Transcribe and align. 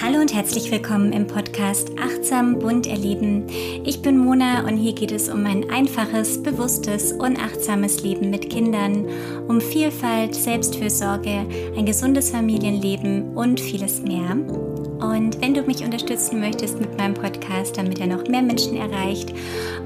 Hallo 0.00 0.20
und 0.20 0.32
herzlich 0.32 0.70
willkommen 0.70 1.12
im 1.12 1.26
Podcast 1.26 1.90
Achtsam 2.00 2.60
bunt 2.60 2.86
erleben. 2.86 3.48
Ich 3.84 4.00
bin 4.00 4.16
Mona 4.16 4.64
und 4.64 4.76
hier 4.76 4.92
geht 4.94 5.10
es 5.10 5.28
um 5.28 5.44
ein 5.44 5.68
einfaches, 5.70 6.40
bewusstes 6.40 7.12
und 7.12 7.36
achtsames 7.36 8.04
Leben 8.04 8.30
mit 8.30 8.48
Kindern, 8.48 9.06
um 9.48 9.60
Vielfalt, 9.60 10.36
Selbstfürsorge, 10.36 11.44
ein 11.76 11.84
gesundes 11.84 12.30
Familienleben 12.30 13.36
und 13.36 13.58
vieles 13.58 14.00
mehr. 14.00 14.36
Und 15.00 15.40
wenn 15.40 15.54
du 15.54 15.62
mich 15.62 15.84
unterstützen 15.84 16.40
möchtest 16.40 16.80
mit 16.80 16.96
meinem 16.96 17.14
Podcast, 17.14 17.76
damit 17.76 18.00
er 18.00 18.06
noch 18.08 18.26
mehr 18.28 18.42
Menschen 18.42 18.76
erreicht 18.76 19.32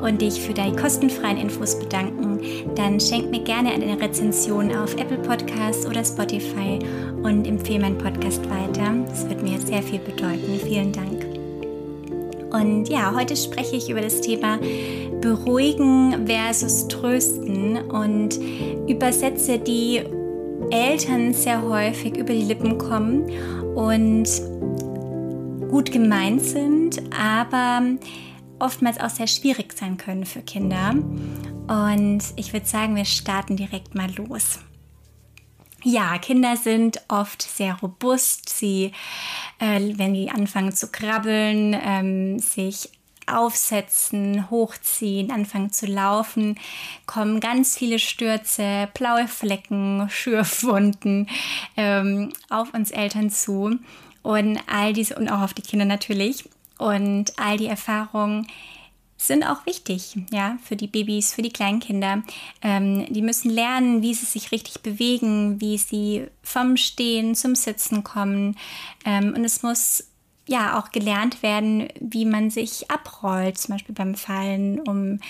und 0.03 0.21
dich 0.21 0.41
für 0.41 0.55
deine 0.55 0.77
kostenfreien 0.77 1.39
Infos 1.39 1.79
bedanken, 1.79 2.41
dann 2.75 2.99
schenk 2.99 3.31
mir 3.31 3.43
gerne 3.43 3.71
eine 3.73 4.01
Rezension 4.01 4.75
auf 4.75 4.95
Apple 4.95 5.19
Podcasts 5.19 5.87
oder 5.87 6.05
Spotify 6.05 6.79
und 7.23 7.47
empfehle 7.47 7.81
meinen 7.81 7.99
Podcast 7.99 8.49
weiter. 8.51 8.95
Das 9.07 9.29
wird 9.29 9.43
mir 9.43 9.59
sehr 9.59 9.83
viel 9.83 10.01
bedeuten. 10.01 10.59
Vielen 10.65 10.93
Dank. 10.93 11.27
Und 12.53 12.89
ja, 12.89 13.15
heute 13.15 13.35
spreche 13.35 13.77
ich 13.77 13.89
über 13.89 14.03
das 14.03 14.21
Thema 14.21 14.59
Beruhigen 15.21 16.27
versus 16.27 16.87
Trösten 16.89 17.79
und 17.79 18.39
übersetze 18.89 19.59
die 19.59 20.03
Eltern 20.71 21.33
sehr 21.33 21.63
häufig 21.63 22.17
über 22.17 22.33
die 22.33 22.45
Lippen 22.45 22.77
kommen 22.77 23.31
und 23.75 24.29
gut 25.71 25.91
gemeint 25.91 26.43
sind, 26.43 27.03
aber 27.19 27.83
oftmals 28.59 29.01
auch 29.01 29.11
sehr 29.11 29.27
schwierig 29.27 29.73
sein 29.73 29.97
können 29.97 30.25
für 30.25 30.43
Kinder. 30.43 30.95
Und 31.69 32.21
ich 32.37 32.53
würde 32.53 32.67
sagen, 32.67 32.97
wir 32.97 33.07
starten 33.07 33.57
direkt 33.57 33.95
mal 33.95 34.11
los. 34.17 34.59
Ja, 35.85 36.19
Kinder 36.19 36.57
sind 36.57 37.01
oft 37.09 37.43
sehr 37.43 37.77
robust. 37.83 38.49
Sie, 38.49 38.93
äh, 39.59 39.81
wenn 39.97 40.15
die 40.15 40.31
anfangen 40.31 40.73
zu 40.73 40.89
krabbeln, 40.89 41.77
ähm, 41.85 42.39
sich 42.39 42.91
aufsetzen, 43.27 44.51
hochziehen, 44.51 45.31
anfangen 45.31 45.73
zu 45.73 45.87
laufen, 45.87 46.59
kommen 47.07 47.41
ganz 47.41 47.77
viele 47.77 47.99
Stürze, 47.99 48.89
blaue 48.95 49.29
Flecken, 49.29 50.09
Schürfwunden 50.11 51.29
ähm, 51.77 52.33
auf 52.49 52.73
uns 52.75 52.91
Eltern 52.91 53.31
zu. 53.31 53.79
Und 54.23 54.61
all 54.69 54.93
diese, 54.93 55.17
und 55.17 55.29
auch 55.29 55.41
auf 55.41 55.55
die 55.55 55.63
Kinder 55.63 55.85
natürlich. 55.85 56.49
Und 56.79 57.39
all 57.39 57.57
die 57.57 57.67
Erfahrungen 57.67 58.47
sind 59.27 59.45
auch 59.45 59.67
wichtig, 59.67 60.17
ja, 60.33 60.59
für 60.65 60.77
die 60.77 60.87
Babys, 60.87 61.33
für 61.33 61.43
die 61.43 61.53
Kleinkinder. 61.53 62.23
Ähm, 62.63 63.07
die 63.13 63.23
müssen 63.23 63.51
lernen, 63.51 64.03
wie 64.03 64.15
sie 64.15 64.27
sich 64.27 64.53
richtig 64.53 64.83
bewegen, 64.83 65.61
wie 65.61 65.79
sie 65.79 66.27
vom 66.43 66.77
Stehen 66.77 67.35
zum 67.35 67.55
Sitzen 67.55 68.05
kommen. 68.05 68.57
Ähm, 69.05 69.35
und 69.35 69.45
es 69.45 69.63
muss 69.63 70.05
ja 70.47 70.79
auch 70.79 70.91
gelernt 70.91 71.43
werden, 71.43 71.89
wie 72.01 72.25
man 72.25 72.51
sich 72.51 72.91
abrollt, 72.91 73.59
zum 73.59 73.75
Beispiel 73.75 73.95
beim 73.95 74.15
Fallen, 74.15 74.81
um 74.81 75.21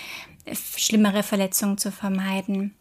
schlimmere 0.52 1.22
Verletzungen 1.22 1.78
zu 1.78 1.92
vermeiden. 1.92 2.74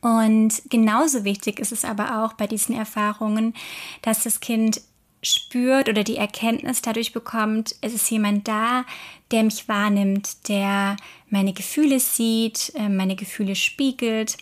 Und 0.00 0.62
genauso 0.70 1.24
wichtig 1.24 1.58
ist 1.58 1.72
es 1.72 1.84
aber 1.84 2.24
auch 2.24 2.34
bei 2.34 2.46
diesen 2.46 2.76
Erfahrungen, 2.76 3.54
dass 4.02 4.22
das 4.22 4.40
Kind 4.40 4.80
spürt 5.26 5.88
oder 5.88 6.04
die 6.04 6.16
Erkenntnis 6.16 6.82
dadurch 6.82 7.12
bekommt, 7.12 7.74
es 7.80 7.94
ist 7.94 8.10
jemand 8.10 8.48
da, 8.48 8.84
der 9.30 9.42
mich 9.42 9.68
wahrnimmt, 9.68 10.48
der 10.48 10.96
meine 11.30 11.52
Gefühle 11.52 12.00
sieht, 12.00 12.72
äh, 12.74 12.88
meine 12.88 13.16
Gefühle 13.16 13.54
spiegelt, 13.54 14.36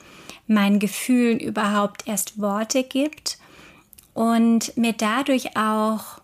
meinen 0.47 0.79
Gefühlen 0.79 1.41
überhaupt 1.41 2.07
erst 2.07 2.39
Worte 2.39 2.83
gibt 2.83 3.39
und 4.13 4.77
mir 4.77 4.93
dadurch 4.93 5.57
auch, 5.57 6.21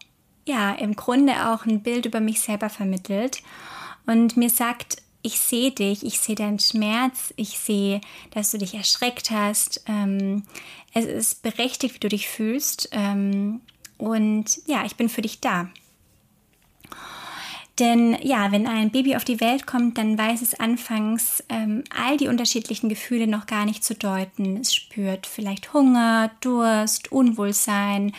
ja, 0.46 0.72
im 0.72 0.96
Grunde 0.96 1.48
auch 1.48 1.64
ein 1.64 1.82
Bild 1.82 2.06
über 2.06 2.20
mich 2.20 2.40
selber 2.40 2.68
vermittelt 2.68 3.42
und 4.06 4.36
mir 4.36 4.50
sagt, 4.50 4.98
ich 5.22 5.38
sehe 5.38 5.70
dich, 5.70 6.04
ich 6.04 6.18
sehe 6.18 6.34
deinen 6.34 6.58
Schmerz, 6.58 7.34
ich 7.36 7.58
sehe, 7.58 8.00
dass 8.30 8.50
du 8.50 8.58
dich 8.58 8.74
erschreckt 8.74 9.30
hast. 9.30 9.82
Ähm, 9.86 10.44
es 10.94 11.04
ist 11.04 11.42
berechtigt, 11.42 11.94
wie 11.94 12.00
du 12.00 12.08
dich 12.08 12.28
fühlst. 12.28 12.88
Und 14.00 14.60
ja, 14.66 14.84
ich 14.84 14.96
bin 14.96 15.08
für 15.08 15.22
dich 15.22 15.40
da. 15.40 15.68
Denn 17.78 18.18
ja, 18.20 18.52
wenn 18.52 18.66
ein 18.66 18.90
Baby 18.90 19.16
auf 19.16 19.24
die 19.24 19.40
Welt 19.40 19.66
kommt, 19.66 19.96
dann 19.96 20.18
weiß 20.18 20.42
es 20.42 20.58
anfangs 20.58 21.42
ähm, 21.48 21.82
all 21.96 22.18
die 22.18 22.28
unterschiedlichen 22.28 22.90
Gefühle 22.90 23.26
noch 23.26 23.46
gar 23.46 23.64
nicht 23.64 23.82
zu 23.82 23.94
deuten. 23.94 24.58
Es 24.58 24.74
spürt 24.74 25.26
vielleicht 25.26 25.72
Hunger, 25.72 26.30
Durst, 26.42 27.10
Unwohlsein, 27.10 28.12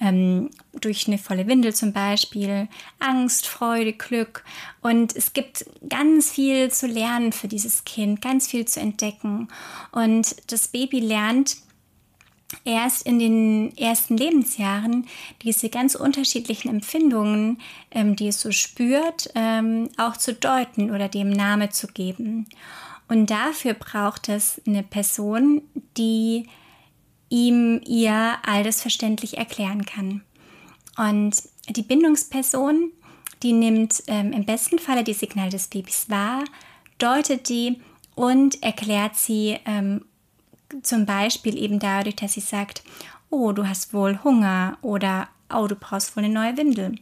ähm, 0.00 0.50
durch 0.80 1.06
eine 1.06 1.18
volle 1.18 1.46
Windel 1.46 1.72
zum 1.72 1.92
Beispiel, 1.92 2.66
Angst, 2.98 3.46
Freude, 3.46 3.92
Glück. 3.92 4.42
Und 4.82 5.14
es 5.14 5.32
gibt 5.32 5.66
ganz 5.88 6.30
viel 6.30 6.72
zu 6.72 6.88
lernen 6.88 7.30
für 7.30 7.46
dieses 7.46 7.84
Kind, 7.84 8.20
ganz 8.20 8.48
viel 8.48 8.64
zu 8.64 8.80
entdecken. 8.80 9.46
Und 9.92 10.34
das 10.50 10.66
Baby 10.66 10.98
lernt, 10.98 11.58
erst 12.64 13.06
in 13.06 13.18
den 13.18 13.76
ersten 13.76 14.16
Lebensjahren 14.16 15.06
diese 15.42 15.68
ganz 15.68 15.94
unterschiedlichen 15.94 16.68
Empfindungen, 16.68 17.60
ähm, 17.90 18.16
die 18.16 18.28
es 18.28 18.40
so 18.40 18.52
spürt, 18.52 19.30
ähm, 19.34 19.88
auch 19.96 20.16
zu 20.16 20.34
deuten 20.34 20.90
oder 20.90 21.08
dem 21.08 21.30
Name 21.30 21.70
zu 21.70 21.88
geben. 21.88 22.46
Und 23.08 23.30
dafür 23.30 23.74
braucht 23.74 24.28
es 24.28 24.60
eine 24.66 24.82
Person, 24.82 25.62
die 25.96 26.48
ihm 27.28 27.80
ihr 27.84 28.38
all 28.44 28.62
das 28.62 28.82
verständlich 28.82 29.38
erklären 29.38 29.84
kann. 29.84 30.22
Und 30.96 31.42
die 31.68 31.82
Bindungsperson, 31.82 32.90
die 33.42 33.52
nimmt 33.52 34.02
ähm, 34.06 34.32
im 34.32 34.44
besten 34.44 34.78
Falle 34.78 35.04
die 35.04 35.12
Signale 35.12 35.50
des 35.50 35.68
Babys 35.68 36.08
wahr, 36.08 36.44
deutet 36.98 37.48
die 37.48 37.80
und 38.14 38.62
erklärt 38.62 39.16
sie 39.16 39.58
ähm, 39.66 40.04
zum 40.82 41.06
Beispiel 41.06 41.56
eben 41.56 41.78
dadurch, 41.78 42.16
dass 42.16 42.34
sie 42.34 42.40
sagt, 42.40 42.82
oh, 43.30 43.52
du 43.52 43.68
hast 43.68 43.92
wohl 43.92 44.22
Hunger 44.24 44.78
oder 44.82 45.28
oh, 45.52 45.66
du 45.66 45.76
brauchst 45.76 46.16
wohl 46.16 46.24
eine 46.24 46.32
neue 46.32 46.56
Windel. 46.56 46.96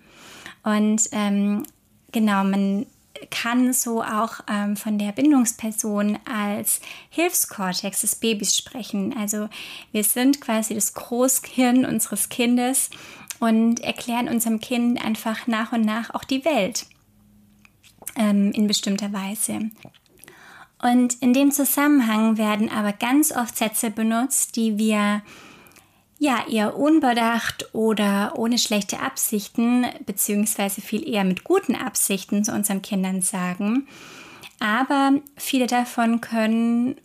Und 0.63 1.09
ähm, 1.13 1.65
genau, 2.13 2.45
man 2.45 2.87
kann 3.31 3.73
so 3.73 4.03
auch 4.03 4.41
ähm, 4.51 4.77
von 4.77 4.99
der 4.99 5.13
Bindungsperson 5.13 6.19
als 6.25 6.81
Hilfskortex 7.11 8.01
des 8.01 8.17
Babys 8.17 8.57
sprechen. 8.57 9.15
Also 9.17 9.49
wir 9.93 10.05
sind 10.05 10.41
quasi 10.41 10.75
das 10.75 10.95
Großhirn 10.95 11.85
unseres 11.85 12.29
Kindes 12.29 12.91
und 13.41 13.81
erklären 13.81 14.29
unserem 14.29 14.61
Kind 14.61 15.03
einfach 15.05 15.47
nach 15.47 15.73
und 15.73 15.83
nach 15.83 16.15
auch 16.15 16.25
die 16.25 16.45
Welt 16.45 16.87
ähm, 18.17 18.53
in 18.53 18.67
bestimmter 18.67 19.13
Weise. 19.13 19.71
Und 20.85 21.15
in 21.23 21.33
dem 21.33 21.51
Zusammenhang 21.51 22.37
werden 22.37 22.71
aber 22.71 22.93
ganz 22.93 23.33
oft 23.33 23.57
Sätze 23.57 23.91
benutzt, 23.91 24.55
die 24.55 24.77
wir 24.77 25.23
ja 26.19 26.47
eher 26.47 26.77
unbedacht 26.77 27.75
oder 27.75 28.35
ohne 28.37 28.59
schlechte 28.59 29.01
Absichten, 29.01 29.87
beziehungsweise 30.05 30.83
viel 30.83 31.09
eher 31.09 31.25
mit 31.25 31.43
guten 31.43 31.75
Absichten 31.75 32.45
zu 32.45 32.53
unseren 32.53 32.83
Kindern 32.83 33.23
sagen. 33.23 33.89
Aber 34.61 35.13
viele 35.39 35.67
davon 35.67 36.21
können 36.21 36.97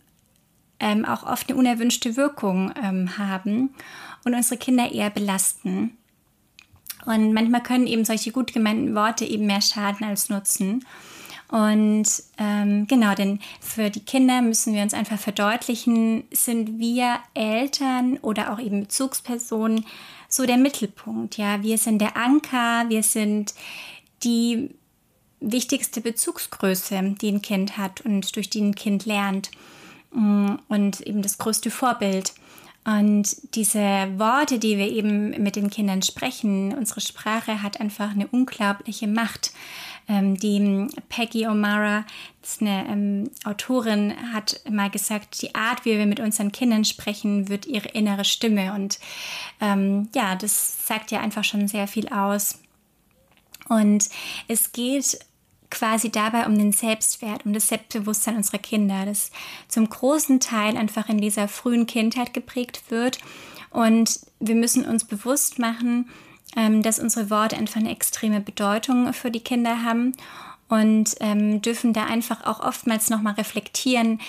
ähm, 0.78 1.06
auch 1.06 1.22
oft 1.22 1.48
eine 1.48 1.58
unerwünschte 1.58 2.18
Wirkung 2.18 2.74
ähm, 2.82 3.16
haben 3.16 3.70
und 4.26 4.34
unsere 4.34 4.58
Kinder 4.58 4.92
eher 4.92 5.08
belasten. 5.08 5.96
Und 7.06 7.32
manchmal 7.32 7.62
können 7.62 7.86
eben 7.86 8.04
solche 8.04 8.30
gut 8.30 8.52
gemeinten 8.52 8.94
Worte 8.94 9.24
eben 9.24 9.46
mehr 9.46 9.62
schaden 9.62 10.06
als 10.06 10.28
nutzen. 10.28 10.84
Und 11.50 12.06
ähm, 12.38 12.86
genau, 12.86 13.14
denn 13.14 13.40
für 13.60 13.90
die 13.90 14.04
Kinder 14.04 14.40
müssen 14.40 14.72
wir 14.72 14.82
uns 14.82 14.94
einfach 14.94 15.18
verdeutlichen, 15.18 16.24
sind 16.32 16.78
wir 16.78 17.18
Eltern 17.34 18.18
oder 18.18 18.52
auch 18.52 18.60
eben 18.60 18.82
Bezugspersonen 18.82 19.84
so 20.28 20.46
der 20.46 20.58
Mittelpunkt. 20.58 21.36
Ja, 21.36 21.62
wir 21.62 21.76
sind 21.76 21.98
der 21.98 22.16
Anker, 22.16 22.88
wir 22.88 23.02
sind 23.02 23.54
die 24.22 24.70
wichtigste 25.40 26.00
Bezugsgröße, 26.00 27.16
die 27.20 27.32
ein 27.32 27.42
Kind 27.42 27.76
hat 27.76 28.02
und 28.02 28.36
durch 28.36 28.48
die 28.48 28.60
ein 28.60 28.76
Kind 28.76 29.04
lernt 29.06 29.50
mm, 30.12 30.54
und 30.68 31.00
eben 31.00 31.22
das 31.22 31.38
größte 31.38 31.70
Vorbild. 31.70 32.32
Und 32.84 33.36
diese 33.54 33.78
Worte, 34.16 34.58
die 34.58 34.78
wir 34.78 34.90
eben 34.90 35.30
mit 35.42 35.56
den 35.56 35.68
Kindern 35.68 36.02
sprechen, 36.02 36.74
unsere 36.74 37.00
Sprache 37.00 37.62
hat 37.62 37.80
einfach 37.80 38.10
eine 38.12 38.26
unglaubliche 38.28 39.06
Macht. 39.06 39.52
Ähm, 40.10 40.36
die 40.36 40.88
Peggy 41.08 41.46
O'Mara, 41.46 42.04
eine 42.60 42.88
ähm, 42.88 43.30
Autorin, 43.44 44.12
hat 44.32 44.60
mal 44.68 44.90
gesagt, 44.90 45.40
die 45.40 45.54
Art, 45.54 45.84
wie 45.84 45.96
wir 45.96 46.06
mit 46.06 46.18
unseren 46.18 46.50
Kindern 46.50 46.84
sprechen, 46.84 47.48
wird 47.48 47.64
ihre 47.66 47.90
innere 47.90 48.24
Stimme. 48.24 48.74
Und 48.74 48.98
ähm, 49.60 50.08
ja, 50.12 50.34
das 50.34 50.84
sagt 50.84 51.12
ja 51.12 51.20
einfach 51.20 51.44
schon 51.44 51.68
sehr 51.68 51.86
viel 51.86 52.08
aus. 52.08 52.58
Und 53.68 54.08
es 54.48 54.72
geht 54.72 55.20
quasi 55.70 56.10
dabei 56.10 56.46
um 56.46 56.58
den 56.58 56.72
Selbstwert, 56.72 57.46
um 57.46 57.52
das 57.52 57.68
Selbstbewusstsein 57.68 58.34
unserer 58.34 58.58
Kinder, 58.58 59.06
das 59.06 59.30
zum 59.68 59.88
großen 59.88 60.40
Teil 60.40 60.76
einfach 60.76 61.08
in 61.08 61.18
dieser 61.18 61.46
frühen 61.46 61.86
Kindheit 61.86 62.34
geprägt 62.34 62.90
wird. 62.90 63.20
Und 63.70 64.18
wir 64.40 64.56
müssen 64.56 64.84
uns 64.84 65.04
bewusst 65.04 65.60
machen, 65.60 66.06
ähm, 66.06 66.29
dass 66.82 66.98
unsere 66.98 67.30
Worte 67.30 67.56
einfach 67.56 67.80
eine 67.80 67.92
extreme 67.92 68.40
Bedeutung 68.40 69.12
für 69.12 69.30
die 69.30 69.40
Kinder 69.40 69.84
haben 69.84 70.14
und 70.68 71.16
ähm, 71.20 71.60
dürfen 71.62 71.92
da 71.92 72.04
einfach 72.04 72.46
auch 72.46 72.60
oftmals 72.60 73.10
nochmal 73.10 73.34
reflektieren, 73.34 74.20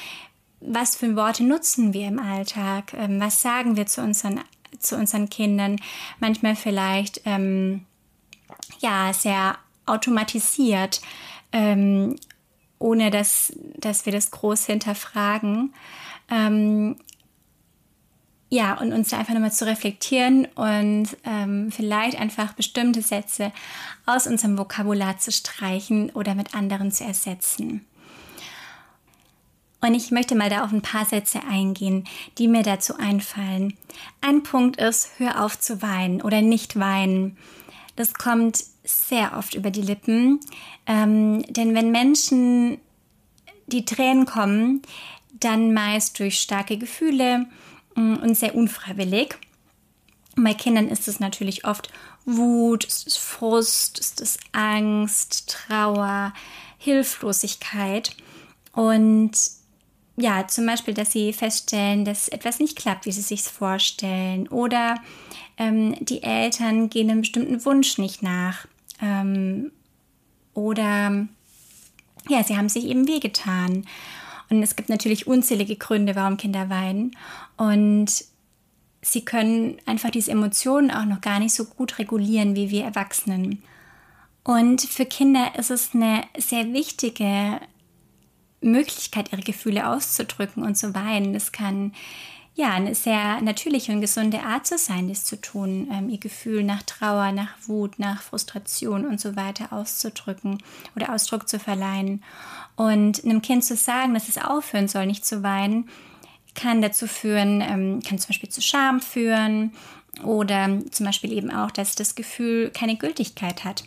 was 0.59 0.95
für 0.95 1.15
Worte 1.15 1.43
nutzen 1.43 1.93
wir 1.93 2.07
im 2.07 2.19
Alltag, 2.19 2.93
ähm, 2.93 3.19
was 3.19 3.41
sagen 3.41 3.75
wir 3.75 3.87
zu 3.87 4.01
unseren, 4.01 4.41
zu 4.79 4.95
unseren 4.95 5.29
Kindern, 5.29 5.77
manchmal 6.19 6.55
vielleicht 6.55 7.21
ähm, 7.25 7.85
ja 8.79 9.13
sehr 9.13 9.57
automatisiert, 9.85 11.01
ähm, 11.51 12.15
ohne 12.79 13.11
dass, 13.11 13.53
dass 13.77 14.05
wir 14.05 14.13
das 14.13 14.31
groß 14.31 14.65
hinterfragen. 14.65 15.73
Ja, 18.53 18.77
und 18.77 18.91
uns 18.91 19.09
da 19.09 19.17
einfach 19.17 19.33
nochmal 19.33 19.53
zu 19.53 19.65
reflektieren 19.65 20.45
und 20.55 21.07
ähm, 21.23 21.71
vielleicht 21.71 22.19
einfach 22.19 22.51
bestimmte 22.51 23.01
Sätze 23.01 23.53
aus 24.05 24.27
unserem 24.27 24.57
Vokabular 24.57 25.17
zu 25.19 25.31
streichen 25.31 26.09
oder 26.09 26.35
mit 26.35 26.53
anderen 26.53 26.91
zu 26.91 27.05
ersetzen. 27.05 27.85
Und 29.79 29.95
ich 29.95 30.11
möchte 30.11 30.35
mal 30.35 30.49
da 30.49 30.65
auf 30.65 30.73
ein 30.73 30.81
paar 30.81 31.05
Sätze 31.05 31.39
eingehen, 31.49 32.03
die 32.37 32.49
mir 32.49 32.61
dazu 32.61 32.97
einfallen. 32.97 33.77
Ein 34.19 34.43
Punkt 34.43 34.81
ist, 34.81 35.11
hör 35.17 35.45
auf 35.45 35.57
zu 35.57 35.81
weinen 35.81 36.21
oder 36.21 36.41
nicht 36.41 36.77
weinen. 36.77 37.37
Das 37.95 38.13
kommt 38.13 38.65
sehr 38.83 39.37
oft 39.37 39.55
über 39.55 39.71
die 39.71 39.81
Lippen, 39.81 40.41
ähm, 40.87 41.43
denn 41.47 41.73
wenn 41.73 41.91
Menschen 41.91 42.79
die 43.67 43.85
Tränen 43.85 44.25
kommen, 44.25 44.81
dann 45.39 45.73
meist 45.73 46.19
durch 46.19 46.41
starke 46.41 46.77
Gefühle, 46.77 47.47
und 47.95 48.35
sehr 48.35 48.55
unfreiwillig. 48.55 49.37
Bei 50.35 50.53
Kindern 50.53 50.87
ist 50.87 51.07
es 51.07 51.19
natürlich 51.19 51.65
oft 51.65 51.91
Wut, 52.25 52.85
ist 52.85 53.07
es 53.07 53.17
Frust, 53.17 53.99
ist 53.99 54.21
es 54.21 54.37
Angst, 54.53 55.49
Trauer, 55.49 56.33
Hilflosigkeit. 56.77 58.15
Und 58.73 59.31
ja, 60.17 60.47
zum 60.47 60.65
Beispiel, 60.65 60.93
dass 60.93 61.11
sie 61.11 61.33
feststellen, 61.33 62.05
dass 62.05 62.27
etwas 62.27 62.59
nicht 62.59 62.77
klappt, 62.77 63.05
wie 63.05 63.11
sie 63.11 63.21
sich 63.21 63.43
vorstellen. 63.43 64.47
Oder 64.47 64.95
ähm, 65.57 65.95
die 65.99 66.23
Eltern 66.23 66.89
gehen 66.89 67.09
einem 67.09 67.21
bestimmten 67.21 67.63
Wunsch 67.65 67.97
nicht 67.97 68.23
nach. 68.23 68.67
Ähm, 69.01 69.71
oder 70.53 71.27
ja, 72.29 72.43
sie 72.43 72.57
haben 72.57 72.69
sich 72.69 72.85
eben 72.85 73.07
wehgetan. 73.07 73.85
Und 74.51 74.61
es 74.61 74.75
gibt 74.75 74.89
natürlich 74.89 75.27
unzählige 75.27 75.77
Gründe, 75.77 76.15
warum 76.15 76.35
Kinder 76.35 76.69
weinen. 76.69 77.15
Und 77.55 78.25
sie 79.01 79.23
können 79.23 79.77
einfach 79.85 80.11
diese 80.11 80.31
Emotionen 80.31 80.91
auch 80.91 81.05
noch 81.05 81.21
gar 81.21 81.39
nicht 81.39 81.55
so 81.55 81.65
gut 81.65 81.97
regulieren 81.99 82.55
wie 82.55 82.69
wir 82.69 82.83
Erwachsenen. 82.83 83.63
Und 84.43 84.81
für 84.81 85.05
Kinder 85.05 85.53
ist 85.57 85.71
es 85.71 85.95
eine 85.95 86.23
sehr 86.37 86.73
wichtige 86.73 87.61
Möglichkeit, 88.59 89.31
ihre 89.31 89.41
Gefühle 89.41 89.87
auszudrücken 89.87 90.63
und 90.63 90.75
zu 90.75 90.93
weinen. 90.93 91.33
Das 91.33 91.53
kann 91.53 91.93
ja 92.55 92.71
eine 92.71 92.95
sehr 92.95 93.41
natürliche 93.41 93.91
und 93.91 94.01
gesunde 94.01 94.41
Art 94.41 94.67
zu 94.67 94.77
sein, 94.77 95.07
das 95.07 95.23
zu 95.23 95.39
tun, 95.39 95.87
ähm, 95.91 96.09
ihr 96.09 96.17
Gefühl 96.17 96.63
nach 96.63 96.83
Trauer, 96.83 97.31
nach 97.31 97.55
Wut, 97.65 97.97
nach 97.97 98.21
Frustration 98.21 99.05
und 99.05 99.19
so 99.21 99.35
weiter 99.35 99.71
auszudrücken 99.71 100.61
oder 100.95 101.13
Ausdruck 101.13 101.47
zu 101.47 101.59
verleihen. 101.59 102.23
Und 102.75 103.23
einem 103.23 103.41
Kind 103.41 103.63
zu 103.63 103.75
sagen, 103.75 104.13
dass 104.13 104.27
es 104.27 104.37
aufhören 104.37 104.87
soll, 104.87 105.05
nicht 105.05 105.25
zu 105.25 105.43
weinen, 105.43 105.89
kann 106.53 106.81
dazu 106.81 107.07
führen, 107.07 107.61
ähm, 107.61 108.01
kann 108.05 108.19
zum 108.19 108.29
Beispiel 108.29 108.49
zu 108.49 108.61
Scham 108.61 108.99
führen 108.99 109.71
oder 110.23 110.79
zum 110.91 111.05
Beispiel 111.05 111.31
eben 111.31 111.51
auch, 111.51 111.71
dass 111.71 111.95
das 111.95 112.15
Gefühl 112.15 112.69
keine 112.71 112.97
Gültigkeit 112.97 113.63
hat. 113.63 113.85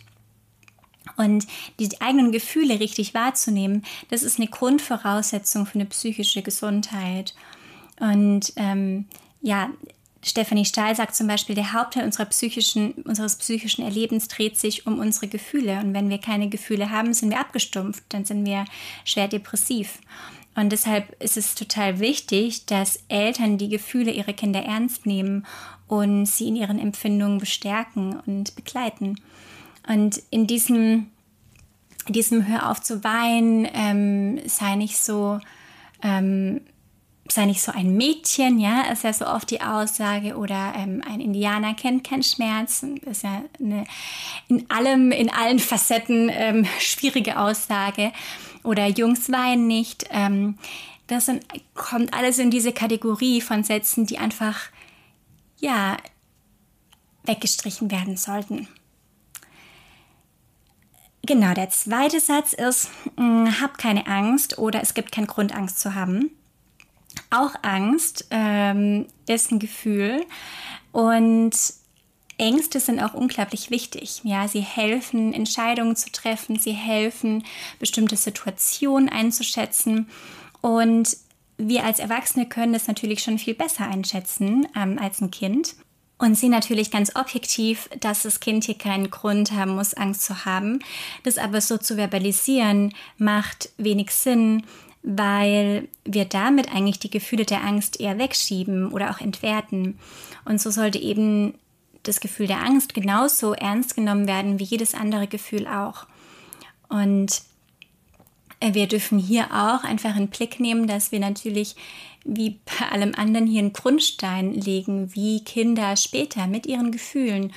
Und 1.17 1.47
die 1.79 2.01
eigenen 2.01 2.33
Gefühle 2.33 2.81
richtig 2.81 3.13
wahrzunehmen, 3.13 3.85
das 4.09 4.23
ist 4.23 4.39
eine 4.39 4.49
Grundvoraussetzung 4.49 5.67
für 5.67 5.75
eine 5.75 5.85
psychische 5.85 6.41
Gesundheit. 6.41 7.35
Und 8.01 8.53
ähm, 8.57 9.07
ja, 9.41 9.71
Stephanie 10.23 10.65
Stahl 10.65 10.97
sagt 10.97 11.15
zum 11.15 11.27
Beispiel, 11.27 11.55
der 11.55 11.75
Hauptteil 11.75 12.11
psychischen, 12.31 12.93
unseres 13.05 13.37
psychischen 13.37 13.85
Erlebens 13.85 14.27
dreht 14.29 14.59
sich 14.59 14.87
um 14.87 14.99
unsere 14.99 15.29
Gefühle. 15.29 15.79
Und 15.81 15.93
wenn 15.93 16.09
wir 16.09 16.19
keine 16.19 16.49
Gefühle 16.49 16.91
haben, 16.91 17.13
sind 17.13 17.31
wir 17.31 17.41
abgestumpft, 17.41 18.05
dann 18.09 18.25
sind 18.25 18.47
wir 18.47 18.65
schwer 19.05 19.29
depressiv. 19.29 19.99
Und 20.57 20.71
deshalb 20.71 21.21
ist 21.21 21.37
es 21.37 21.55
total 21.55 22.01
wichtig, 22.01 22.65
dass 22.67 23.05
Eltern 23.09 23.59
die 23.59 23.69
Gefühle 23.69 24.13
ihrer 24.13 24.33
Kinder 24.33 24.63
ernst 24.63 25.05
nehmen 25.05 25.47
und 25.89 26.27
sie 26.27 26.49
in 26.49 26.57
ihren 26.57 26.79
Empfindungen 26.79 27.39
bestärken 27.39 28.21
und 28.25 28.55
begleiten. 28.57 29.21
Und 29.87 30.23
in 30.31 30.47
diesem, 30.47 31.09
diesem 32.09 32.47
Hör 32.47 32.71
auf 32.71 32.81
zu 32.81 33.05
weinen, 33.05 33.69
ähm, 33.75 34.41
sei 34.47 34.77
nicht 34.77 34.97
so, 34.97 35.41
ähm, 36.03 36.61
sei 37.29 37.47
nicht 37.47 37.63
so 37.63 37.73
ein 37.73 37.97
Mädchen, 37.97 38.59
ja, 38.59 38.83
ist 38.93 39.05
ja 39.05 39.13
so 39.13 39.27
oft 39.27 39.51
die 39.51 39.61
Aussage, 39.61 40.37
oder 40.37 40.75
ähm, 40.77 41.03
ein 41.09 41.21
Indianer 41.21 41.75
kennt 41.75 42.05
keinen 42.05 42.23
Schmerz, 42.23 42.85
ist 43.07 43.23
ja 43.23 43.43
eine 43.59 43.87
in 44.49 44.69
allem, 44.71 45.11
in 45.11 45.31
allen 45.31 45.59
Facetten 45.59 46.31
ähm, 46.33 46.67
schwierige 46.79 47.39
Aussage. 47.39 48.13
Oder 48.63 48.87
Jungs 48.87 49.31
weinen 49.31 49.67
nicht. 49.67 50.07
Ähm, 50.11 50.59
das 51.07 51.27
sind, 51.27 51.45
kommt 51.75 52.15
alles 52.15 52.39
in 52.39 52.51
diese 52.51 52.73
Kategorie 52.73 53.41
von 53.41 53.63
Sätzen, 53.63 54.07
die 54.07 54.19
einfach, 54.19 54.59
ja, 55.61 55.99
weggestrichen 57.25 57.91
werden 57.91 58.17
sollten. 58.17 58.69
Genau, 61.27 61.55
der 61.55 61.71
zweite 61.71 62.21
Satz 62.21 62.53
ist, 62.53 62.91
mh, 63.17 63.23
mm, 63.25 63.61
hab 63.61 63.79
keine 63.79 64.07
Angst 64.07 64.59
oder 64.59 64.83
es 64.83 64.93
gibt 64.93 65.13
keinen 65.13 65.27
Grund, 65.27 65.55
Angst 65.55 65.81
zu 65.81 65.95
haben. 65.95 66.31
Auch 67.35 67.55
Angst 67.63 68.27
ähm, 68.31 69.07
ist 69.27 69.51
ein 69.51 69.59
Gefühl 69.59 70.25
und 70.93 71.53
Ängste 72.39 72.79
sind 72.79 73.01
auch 73.01 73.15
unglaublich 73.15 73.71
wichtig. 73.71 74.21
Ja, 74.23 74.47
sie 74.47 74.61
helfen, 74.61 75.33
Entscheidungen 75.33 75.97
zu 75.97 76.13
treffen, 76.13 76.61
sie 76.61 76.73
helfen, 76.73 77.45
bestimmte 77.81 78.17
Situationen 78.17 79.09
einzuschätzen. 79.09 80.09
Und 80.61 81.17
wir 81.57 81.85
als 81.85 81.99
Erwachsene 81.99 82.47
können 82.47 82.73
das 82.73 82.87
natürlich 82.87 83.21
schon 83.23 83.39
viel 83.39 83.55
besser 83.55 83.89
einschätzen 83.89 84.69
ähm, 84.77 84.99
als 85.01 85.21
ein 85.21 85.33
Kind. 85.33 85.75
Und 86.19 86.37
sehen 86.37 86.53
natürlich 86.53 86.93
ganz 86.93 87.17
objektiv, 87.17 87.91
dass 87.99 88.23
das 88.23 88.39
Kind 88.39 88.63
hier 88.63 88.79
keinen 88.79 89.11
Grund 89.11 89.51
haben 89.51 89.75
muss, 89.75 89.95
Angst 89.95 90.23
zu 90.23 90.45
haben. 90.45 90.79
Das 91.25 91.39
aber 91.39 91.61
so 91.61 91.79
zu 91.79 91.97
verbalisieren, 91.97 92.95
macht 93.19 93.71
wenig 93.77 94.13
Sinn, 94.13 94.63
weil 95.05 95.87
wir 96.05 96.25
damit 96.25 96.75
eigentlich 96.75 96.99
die 96.99 97.11
Gefühle 97.11 97.45
der 97.45 97.63
Angst 97.63 98.01
eher 98.01 98.19
wegschieben 98.19 98.91
oder 98.91 99.11
auch 99.11 99.21
entwerten. 99.21 99.99
Und 100.47 100.61
so 100.61 100.71
sollte 100.71 100.99
eben 100.99 101.55
das 102.03 102.21
Gefühl 102.21 102.47
der 102.47 102.65
Angst 102.65 102.95
genauso 102.95 103.53
ernst 103.53 103.95
genommen 103.95 104.27
werden 104.27 104.59
wie 104.59 104.65
jedes 104.65 104.95
andere 104.95 105.27
Gefühl 105.27 105.67
auch. 105.67 106.07
Und 106.89 107.43
äh, 108.61 108.73
wir 108.73 108.87
dürfen 108.87 109.19
hier 109.19 109.47
auch 109.53 109.85
einfach 109.85 110.17
einen 110.17 110.29
Blick 110.29 110.59
nehmen, 110.59 110.87
dass 110.87 111.13
wir 111.13 111.21
natürlich 111.21 111.77
wie 112.25 112.61
bei 112.65 112.89
allem 112.91 113.15
anderen 113.15 113.47
hier 113.47 113.61
einen 113.61 113.75
Grundstein 113.75 114.55
legen, 114.55 115.15
wie 115.15 115.45
Kinder 115.45 115.97
später 115.97 116.47
mit 116.47 116.65
ihren 116.65 116.91
Gefühlen 116.91 117.53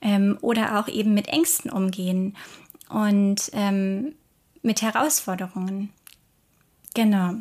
ähm, 0.00 0.38
oder 0.40 0.78
auch 0.78 0.86
eben 0.86 1.14
mit 1.14 1.26
Ängsten 1.26 1.70
umgehen 1.70 2.36
und 2.88 3.50
ähm, 3.52 4.14
mit 4.62 4.82
Herausforderungen. 4.82 5.90
Genau. 6.94 7.34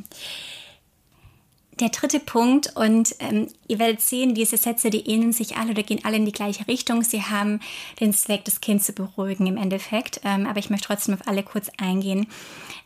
Der 1.80 1.90
dritte 1.90 2.20
Punkt, 2.20 2.76
und 2.76 3.16
ähm, 3.20 3.48
ihr 3.68 3.80
werdet 3.80 4.02
sehen, 4.02 4.36
diese 4.36 4.58
Sätze, 4.58 4.92
die 4.92 5.10
ähneln 5.10 5.34
sich 5.34 5.58
alle 5.58 5.72
oder 5.72 5.84
gehen 5.84 6.04
alle 6.04 6.18
in 6.18 6.26
die 6.26 6.32
gleiche 6.32 6.68
Richtung. 6.68 7.02
Sie 7.04 7.24
haben 7.24 7.60
den 8.00 8.14
Zweck, 8.14 8.46
das 8.46 8.62
Kind 8.62 8.84
zu 8.84 8.94
beruhigen 8.94 9.48
im 9.48 9.58
Endeffekt. 9.58 10.22
Ähm, 10.24 10.46
aber 10.46 10.60
ich 10.60 10.70
möchte 10.70 10.88
trotzdem 10.88 11.16
auf 11.16 11.28
alle 11.28 11.44
kurz 11.44 11.72
eingehen. 11.78 12.28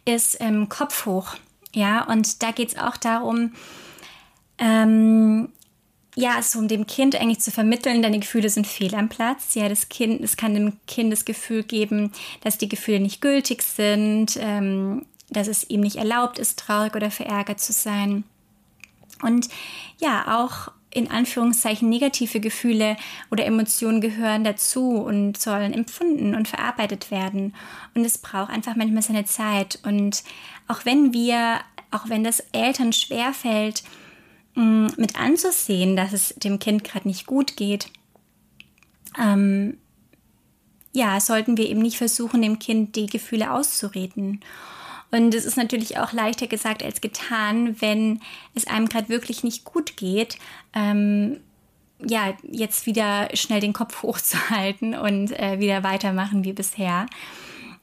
Ist 0.05 0.37
ähm, 0.39 0.69
Kopf 0.69 1.05
hoch. 1.05 1.35
Ja, 1.73 2.05
und 2.05 2.41
da 2.41 2.51
geht 2.51 2.69
es 2.69 2.77
auch 2.77 2.95
darum, 2.95 3.53
ähm, 4.59 5.49
ja, 6.15 6.41
so 6.41 6.59
um 6.59 6.69
dem 6.69 6.87
Kind 6.87 7.15
eigentlich 7.15 7.41
zu 7.41 7.51
vermitteln, 7.51 8.01
deine 8.01 8.19
Gefühle 8.19 8.49
sind 8.49 8.65
fehl 8.65 8.95
am 8.95 9.09
Platz. 9.09 9.55
Ja, 9.55 9.67
das 9.67 9.89
Kind, 9.89 10.21
es 10.23 10.37
kann 10.37 10.53
dem 10.53 10.77
Kind 10.87 11.11
das 11.11 11.25
Gefühl 11.25 11.63
geben, 11.63 12.13
dass 12.41 12.57
die 12.57 12.69
Gefühle 12.69 13.01
nicht 13.01 13.19
gültig 13.19 13.61
sind, 13.61 14.37
ähm, 14.39 15.05
dass 15.29 15.47
es 15.47 15.69
ihm 15.69 15.81
nicht 15.81 15.97
erlaubt 15.97 16.39
ist, 16.39 16.59
traurig 16.59 16.95
oder 16.95 17.11
verärgert 17.11 17.59
zu 17.59 17.73
sein. 17.73 18.23
Und 19.21 19.49
ja, 19.99 20.39
auch 20.39 20.71
in 20.95 21.11
Anführungszeichen 21.11 21.89
negative 21.89 22.39
Gefühle 22.39 22.95
oder 23.29 23.45
Emotionen 23.45 23.99
gehören 23.99 24.45
dazu 24.45 24.91
und 24.91 25.37
sollen 25.37 25.73
empfunden 25.73 26.33
und 26.35 26.47
verarbeitet 26.47 27.11
werden. 27.11 27.53
Und 27.93 28.05
es 28.05 28.17
braucht 28.17 28.49
einfach 28.49 28.77
manchmal 28.77 29.01
seine 29.01 29.25
Zeit. 29.25 29.79
Und 29.83 30.23
auch 30.69 30.85
wenn 30.85 31.11
wir, 31.11 31.59
auch 31.91 32.07
wenn 32.07 32.23
das 32.23 32.39
Eltern 32.53 32.93
schwerfällt, 32.93 33.83
mm, 34.55 34.87
mit 34.95 35.19
anzusehen, 35.19 35.97
dass 35.97 36.13
es 36.13 36.29
dem 36.35 36.59
Kind 36.59 36.85
gerade 36.85 37.09
nicht 37.09 37.25
gut 37.25 37.57
geht, 37.57 37.87
ähm, 39.21 39.77
ja, 40.93 41.19
sollten 41.19 41.57
wir 41.57 41.67
eben 41.67 41.81
nicht 41.81 41.97
versuchen, 41.97 42.41
dem 42.41 42.57
Kind 42.57 42.95
die 42.95 43.07
Gefühle 43.07 43.51
auszureden. 43.51 44.39
Und 45.11 45.33
es 45.33 45.45
ist 45.45 45.57
natürlich 45.57 45.97
auch 45.97 46.11
leichter 46.13 46.47
gesagt 46.47 46.83
als 46.83 47.01
getan, 47.01 47.79
wenn 47.81 48.21
es 48.53 48.67
einem 48.67 48.89
gerade 48.89 49.09
wirklich 49.09 49.43
nicht 49.43 49.63
gut 49.63 49.97
geht, 49.97 50.37
ähm, 50.73 51.39
ja, 51.99 52.33
jetzt 52.43 52.85
wieder 52.85 53.29
schnell 53.33 53.61
den 53.61 53.73
Kopf 53.73 54.03
hochzuhalten 54.03 54.95
und 54.95 55.31
äh, 55.39 55.59
wieder 55.59 55.83
weitermachen 55.83 56.43
wie 56.43 56.53
bisher. 56.53 57.05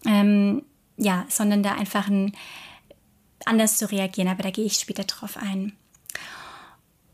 Ähm, 0.06 0.62
ja, 0.96 1.24
sondern 1.28 1.62
da 1.62 1.72
einfach 1.72 2.08
ein, 2.08 2.32
anders 3.44 3.78
zu 3.78 3.90
reagieren, 3.90 4.28
aber 4.28 4.42
da 4.42 4.50
gehe 4.50 4.64
ich 4.64 4.74
später 4.74 5.04
drauf 5.04 5.36
ein. 5.36 5.72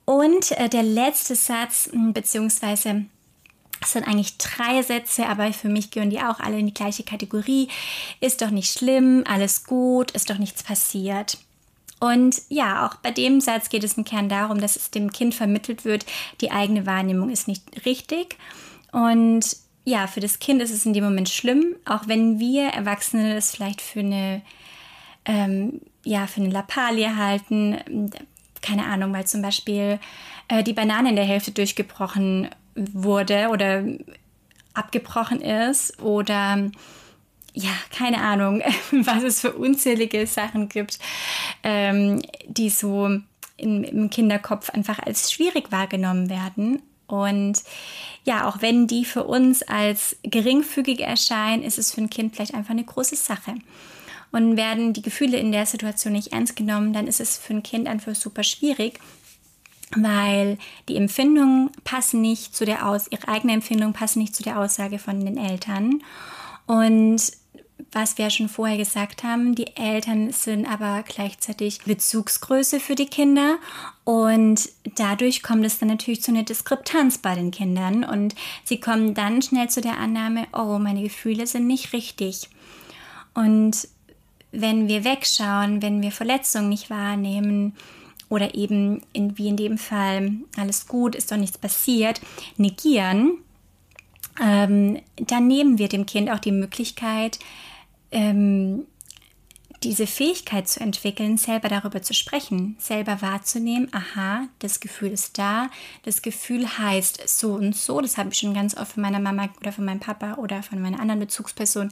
Und 0.05 0.53
äh, 0.53 0.69
der 0.69 0.83
letzte 0.83 1.35
Satz, 1.35 1.91
beziehungsweise 1.93 3.05
es 3.81 3.93
sind 3.93 4.07
eigentlich 4.07 4.39
drei 4.39 4.83
Sätze, 4.83 5.27
aber 5.27 5.53
für 5.53 5.69
mich 5.69 5.91
gehören 5.91 6.11
die 6.11 6.21
auch 6.21 6.41
alle 6.41 6.59
in 6.59 6.67
die 6.67 6.75
gleiche 6.75 7.05
Kategorie. 7.05 7.69
Ist 8.21 8.43
doch 8.43 8.51
nicht 8.51 8.73
schlimm, 8.73 9.25
alles 9.29 9.65
gut, 9.65 10.11
ist 10.13 10.31
doch 10.31 10.39
nichts 10.39 10.63
passiert. 10.63 11.39
Und 12.01 12.43
ja, 12.49 12.87
auch 12.87 12.97
bei 12.97 13.11
dem 13.11 13.41
Satz 13.41 13.69
geht 13.69 13.85
es 13.85 13.97
im 13.97 14.05
Kern 14.05 14.29
darum, 14.29 14.61
dass 14.61 14.77
es 14.77 14.91
dem 14.91 15.11
Kind 15.11 15.35
vermittelt 15.35 15.85
wird, 15.85 16.07
die 16.41 16.51
eigene 16.51 16.87
Wahrnehmung 16.87 17.31
ist 17.31 17.49
nicht 17.49 17.85
richtig. 17.85 18.37
Und 18.93 19.57
ja, 19.85 20.07
für 20.07 20.21
das 20.21 20.39
Kind 20.39 20.63
ist 20.63 20.71
es 20.71 20.87
in 20.87 20.93
dem 20.93 21.05
Moment 21.05 21.29
schlimm, 21.29 21.75
auch 21.85 22.07
wenn 22.07 22.39
wir 22.39 22.69
Erwachsene 22.69 23.35
das 23.35 23.51
vielleicht 23.51 23.81
für 23.81 24.01
eine, 24.01 24.43
ähm, 25.25 25.81
ja, 26.05 26.27
für 26.27 26.41
eine 26.41 26.51
Lappalie 26.51 27.17
halten. 27.17 28.11
Keine 28.61 28.85
Ahnung, 28.85 29.13
weil 29.13 29.27
zum 29.27 29.43
Beispiel 29.43 29.99
äh, 30.49 30.63
die 30.63 30.73
Banane 30.73 31.11
in 31.11 31.17
der 31.17 31.25
Hälfte 31.25 31.53
durchgebrochen 31.53 32.49
wurde 32.93 33.49
oder 33.51 33.85
abgebrochen 34.75 35.41
ist 35.41 36.01
oder 36.01 36.71
ja, 37.55 37.71
keine 37.91 38.21
Ahnung, 38.21 38.63
was 38.93 39.23
es 39.23 39.41
für 39.41 39.53
unzählige 39.53 40.27
Sachen 40.27 40.69
gibt, 40.69 40.99
ähm, 41.65 42.23
die 42.47 42.71
so 42.71 43.07
im, 43.57 43.85
im 43.85 44.11
Kinderkopf 44.11 44.71
einfach 44.71 45.01
als 45.01 45.33
schwierig 45.33 45.73
wahrgenommen 45.73 46.31
werden. 46.31 46.83
Und 47.09 47.63
ja, 48.25 48.47
auch 48.47 48.61
wenn 48.61 48.87
die 48.87 49.05
für 49.05 49.25
uns 49.25 49.63
als 49.63 50.17
geringfügig 50.23 51.01
erscheinen, 51.01 51.63
ist 51.63 51.79
es 51.79 51.93
für 51.93 52.03
ein 52.03 52.11
Kind 52.11 52.37
vielleicht 52.37 52.55
einfach 52.55 52.71
eine 52.71 52.85
große 52.85 53.17
Sache. 53.17 53.55
Und 54.31 54.59
werden 54.59 54.93
die 54.93 55.03
Gefühle 55.03 55.39
in 55.39 55.53
der 55.53 55.65
Situation 55.65 56.13
nicht 56.13 56.33
ernst 56.33 56.55
genommen, 56.55 56.93
dann 56.93 57.07
ist 57.07 57.19
es 57.19 57.39
für 57.39 57.55
ein 57.55 57.63
Kind 57.63 57.89
einfach 57.89 58.15
super 58.15 58.43
schwierig, 58.43 59.01
weil 59.97 60.59
die 60.88 60.97
Empfindungen 60.97 61.71
passen 61.85 62.21
nicht 62.21 62.54
zu 62.54 62.64
der 62.64 62.87
Aus, 62.87 63.07
ihre 63.11 63.28
eigene 63.28 63.54
Empfindung 63.54 63.92
passen 63.92 64.21
nicht 64.21 64.35
zu 64.35 64.42
der 64.42 64.59
Aussage 64.59 64.99
von 64.99 65.25
den 65.25 65.37
Eltern. 65.37 66.02
Und 66.66 67.33
was 67.92 68.18
wir 68.18 68.28
schon 68.28 68.49
vorher 68.49 68.76
gesagt 68.76 69.23
haben, 69.23 69.54
die 69.54 69.76
Eltern 69.76 70.30
sind 70.33 70.66
aber 70.66 71.02
gleichzeitig 71.04 71.80
Bezugsgröße 71.85 72.80
für 72.80 72.95
die 72.95 73.07
Kinder 73.07 73.57
und 74.04 74.68
dadurch 74.97 75.42
kommt 75.42 75.64
es 75.64 75.78
dann 75.78 75.88
natürlich 75.88 76.23
zu 76.23 76.33
einer 76.33 76.42
Diskrepanz 76.42 77.18
bei 77.18 77.35
den 77.35 77.50
Kindern 77.50 78.04
und 78.04 78.35
sie 78.64 78.80
kommen 78.80 79.14
dann 79.14 79.40
schnell 79.40 79.71
zu 79.71 79.80
der 79.80 79.99
Annahme, 79.99 80.47
oh, 80.52 80.78
meine 80.78 81.02
Gefühle 81.02 81.47
sind 81.47 81.66
nicht 81.66 81.92
richtig. 81.92 82.50
Und 83.33 83.88
wenn 84.50 84.88
wir 84.88 85.04
wegschauen, 85.04 85.80
wenn 85.80 86.02
wir 86.02 86.12
Verletzungen 86.12 86.68
nicht 86.68 86.90
wahrnehmen, 86.90 87.75
oder 88.29 88.55
eben 88.55 89.03
in, 89.13 89.39
wie 89.39 89.49
in 89.49 89.57
dem 89.57 89.79
Fall, 89.79 90.33
alles 90.57 90.87
gut, 90.87 91.15
ist 91.15 91.33
doch 91.33 91.37
nichts 91.37 91.59
passiert, 91.59 92.21
negieren, 92.57 93.39
ähm, 94.41 95.01
dann 95.17 95.47
nehmen 95.47 95.79
wir 95.79 95.89
dem 95.89 96.07
Kind 96.07 96.31
auch 96.31 96.39
die 96.39 96.53
Möglichkeit, 96.53 97.39
ähm, 98.11 98.87
diese 99.85 100.09
Fähigkeit 100.09 100.67
zu 100.67 100.81
entwickeln, 100.81 101.37
selber 101.37 101.69
darüber 101.69 102.03
zu 102.03 102.13
sprechen, 102.13 102.75
selber 102.81 103.23
wahrzunehmen, 103.23 103.89
aha, 103.93 104.49
das 104.59 104.81
Gefühl 104.81 105.13
ist 105.13 105.39
da, 105.39 105.71
das 106.05 106.23
Gefühl 106.23 106.67
heißt 106.79 107.29
so 107.29 107.53
und 107.53 107.77
so, 107.77 108.01
das 108.01 108.19
habe 108.19 108.31
ich 108.33 108.39
schon 108.39 108.55
ganz 108.55 108.77
oft 108.77 108.93
von 108.93 109.03
meiner 109.03 109.21
Mama 109.21 109.49
oder 109.61 109.71
von 109.71 109.85
meinem 109.85 110.01
Papa 110.01 110.35
oder 110.35 110.65
von 110.65 110.83
meiner 110.83 110.99
anderen 110.99 111.21
Bezugsperson 111.21 111.91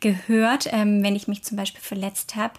gehört, 0.00 0.68
ähm, 0.72 1.02
wenn 1.04 1.14
ich 1.14 1.28
mich 1.28 1.44
zum 1.44 1.56
Beispiel 1.56 1.80
verletzt 1.80 2.34
habe 2.34 2.54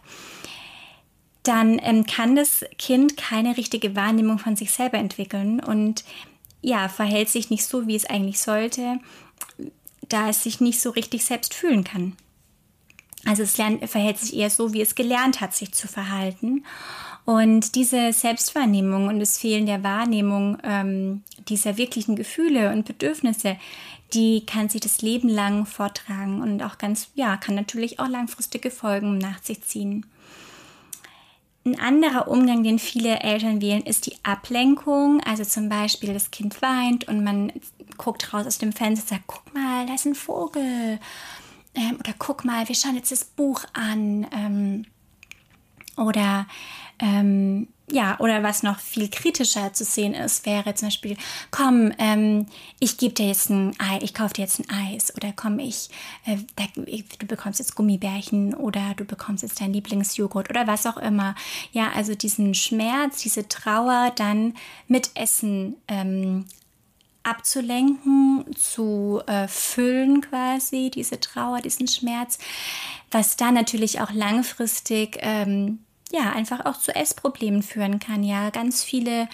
dann 1.50 1.80
ähm, 1.82 2.06
kann 2.06 2.36
das 2.36 2.64
Kind 2.78 3.18
keine 3.18 3.58
richtige 3.58 3.96
Wahrnehmung 3.96 4.38
von 4.38 4.56
sich 4.56 4.72
selber 4.72 5.00
entwickeln 5.00 5.60
und 5.60 6.04
ja, 6.62 6.88
verhält 6.90 7.30
sich 7.30 7.50
nicht 7.50 7.66
so, 7.66 7.88
wie 7.88 7.96
es 7.96 8.06
eigentlich 8.06 8.40
sollte, 8.40 9.00
da 10.08 10.30
es 10.30 10.44
sich 10.44 10.62
nicht 10.62 10.80
so 10.80 10.92
richtig 10.92 11.26
selbst 11.26 11.56
fühlen 11.56 11.84
kann. 11.84 12.16
Also 13.26 13.44
es 13.44 13.58
lernt, 13.58 13.90
verhält 13.90 14.20
sich 14.20 14.36
eher 14.36 14.52
so, 14.52 14.74
wie 14.74 14.82
es 14.82 14.94
gelernt 14.94 15.42
hat, 15.42 15.56
sich 15.56 15.72
zu 15.72 15.88
verhalten. 15.88 16.66
Und 17.26 17.76
diese 17.76 18.14
Selbstwahrnehmung 18.14 19.08
und 19.08 19.20
das 19.20 19.40
Fehlen 19.40 19.66
der 19.66 19.84
Wahrnehmung 19.84 20.58
ähm, 20.64 21.24
dieser 21.48 21.78
wirklichen 21.78 22.16
Gefühle 22.16 22.72
und 22.72 22.86
Bedürfnisse, 22.86 23.58
die 24.14 24.46
kann 24.46 24.70
sich 24.70 24.82
das 24.82 25.02
Leben 25.02 25.30
lang 25.30 25.66
vortragen 25.66 26.42
und 26.42 26.62
auch 26.62 26.78
ganz, 26.78 27.10
ja, 27.16 27.38
kann 27.38 27.56
natürlich 27.56 28.00
auch 28.00 28.08
langfristige 28.08 28.70
Folgen 28.70 29.18
nach 29.18 29.42
sich 29.42 29.62
ziehen. 29.64 30.06
Ein 31.70 31.80
anderer 31.80 32.28
Umgang, 32.28 32.64
den 32.64 32.80
viele 32.80 33.20
Eltern 33.20 33.62
wählen, 33.62 33.84
ist 33.84 34.06
die 34.06 34.16
Ablenkung. 34.24 35.22
Also 35.24 35.44
zum 35.44 35.70
Beispiel, 35.70 36.14
das 36.14 36.32
Kind 36.32 36.62
weint 36.62 37.08
und 37.08 37.24
man 37.24 37.52
guckt 37.98 38.34
raus 38.34 38.48
aus 38.48 38.58
dem 38.58 38.72
Fenster 38.72 39.04
und 39.04 39.10
sagt, 39.10 39.28
guck 39.28 39.54
mal, 39.54 39.86
da 39.86 39.94
ist 39.94 40.06
ein 40.06 40.16
Vogel. 40.16 41.00
Ähm, 41.76 41.98
oder 42.00 42.14
guck 42.18 42.46
mal, 42.46 42.68
wir 42.68 42.76
schauen 42.76 42.96
jetzt 42.96 43.12
das 43.12 43.24
Buch 43.24 43.64
an. 43.74 44.26
Ähm, 44.32 44.86
oder 45.98 46.48
ähm, 47.00 47.68
ja, 47.92 48.20
oder 48.20 48.44
was 48.44 48.64
noch 48.64 48.80
viel 48.80 49.10
kritischer 49.10 49.74
zu 49.74 49.84
sehen 49.84 50.14
ist, 50.14 50.46
wäre 50.46 50.74
zum 50.76 50.88
Beispiel, 50.88 51.18
komm, 51.52 51.92
ähm, 51.98 52.48
ich 52.80 52.98
gebe 52.98 53.14
dir 53.14 53.28
jetzt 53.28 53.50
ein 53.50 53.74
Ei, 53.80 54.00
ich 54.02 54.14
kaufe 54.14 54.34
dir 54.34 54.42
jetzt 54.42 54.60
ein 54.60 54.70
Eis 54.70 55.16
oder 55.16 55.34
komm, 55.36 55.60
ich, 55.60 55.90
äh, 56.26 56.38
da, 56.56 56.66
du 56.76 57.26
bekommst 57.26 57.60
jetzt 57.60 57.76
Gummibärchen 57.76 58.54
oder 58.54 58.94
du 58.96 59.06
bekommst 59.06 59.44
jetzt 59.44 59.62
dein 59.62 59.74
Lieblingsjoghurt 59.74 60.50
oder 60.50 60.68
was 60.68 60.86
auch 60.86 60.98
immer. 60.98 61.36
Ja, 61.72 61.92
also 61.96 62.16
diesen 62.16 62.54
Schmerz, 62.54 63.22
diese 63.22 63.48
Trauer 63.48 64.12
dann 64.16 64.54
mit 64.88 65.12
Essen 65.16 65.76
ähm, 65.88 66.46
abzulenken, 67.24 68.46
zu 68.56 69.22
äh, 69.28 69.48
füllen 69.48 70.22
quasi, 70.22 70.90
diese 70.90 71.20
Trauer, 71.20 71.62
diesen 71.62 71.88
Schmerz, 71.88 72.40
was 73.12 73.36
dann 73.36 73.54
natürlich 73.54 74.02
auch 74.02 74.12
langfristig 74.12 75.18
ähm, 75.22 75.80
ja 76.12 76.32
einfach 76.32 76.66
auch 76.66 76.78
zu 76.78 76.96
Essproblemen 76.96 77.64
führen 77.64 78.00
kann. 78.00 78.24
Ja, 78.24 78.50
ganz 78.50 78.84
viele 78.84 79.28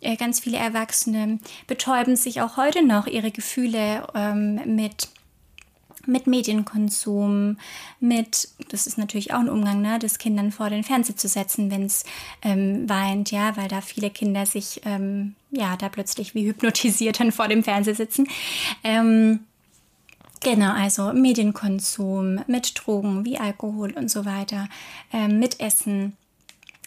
äh, 0.00 0.16
ganz 0.16 0.40
viele 0.40 0.56
Erwachsene 0.56 1.38
betäuben 1.66 2.16
sich 2.16 2.40
auch 2.40 2.56
heute 2.56 2.84
noch 2.84 3.06
ihre 3.06 3.30
Gefühle 3.30 4.06
ähm, 4.14 4.60
mit 4.64 5.08
mit 6.06 6.26
Medienkonsum, 6.26 7.58
mit, 8.00 8.48
das 8.68 8.86
ist 8.86 8.96
natürlich 8.96 9.32
auch 9.34 9.40
ein 9.40 9.50
Umgang, 9.50 9.82
ne, 9.82 9.98
das 9.98 10.18
Kindern 10.18 10.50
vor 10.50 10.70
den 10.70 10.82
Fernseher 10.82 11.16
zu 11.16 11.28
setzen, 11.28 11.70
wenn 11.70 11.84
es 11.84 12.04
ähm, 12.42 12.88
weint, 12.88 13.30
ja, 13.30 13.56
weil 13.56 13.68
da 13.68 13.82
viele 13.82 14.10
Kinder 14.10 14.46
sich, 14.46 14.80
ähm, 14.86 15.34
ja, 15.50 15.76
da 15.76 15.90
plötzlich 15.90 16.34
wie 16.34 16.46
hypnotisiert 16.46 17.20
dann 17.20 17.32
vor 17.32 17.48
dem 17.48 17.62
Fernseher 17.62 17.94
sitzen. 17.94 18.28
Ähm, 18.82 19.40
Genau, 20.42 20.72
also 20.72 21.12
Medienkonsum 21.12 22.40
mit 22.46 22.72
Drogen 22.74 23.26
wie 23.26 23.36
Alkohol 23.36 23.92
und 23.92 24.10
so 24.10 24.24
weiter, 24.24 24.70
ähm, 25.12 25.38
mit 25.38 25.60
Essen, 25.60 26.16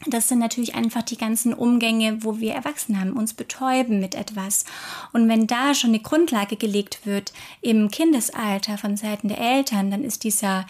das 0.07 0.27
sind 0.27 0.39
natürlich 0.39 0.75
einfach 0.75 1.03
die 1.03 1.17
ganzen 1.17 1.53
Umgänge, 1.53 2.23
wo 2.23 2.39
wir 2.39 2.53
Erwachsene 2.53 2.99
haben, 2.99 3.13
uns 3.13 3.33
betäuben 3.33 3.99
mit 3.99 4.15
etwas. 4.15 4.65
Und 5.11 5.29
wenn 5.29 5.47
da 5.47 5.73
schon 5.73 5.91
eine 5.91 5.99
Grundlage 5.99 6.57
gelegt 6.57 7.05
wird 7.05 7.33
im 7.61 7.89
Kindesalter 7.89 8.77
von 8.77 8.97
Seiten 8.97 9.27
der 9.27 9.39
Eltern, 9.39 9.91
dann 9.91 10.03
ist 10.03 10.23
dieser 10.23 10.65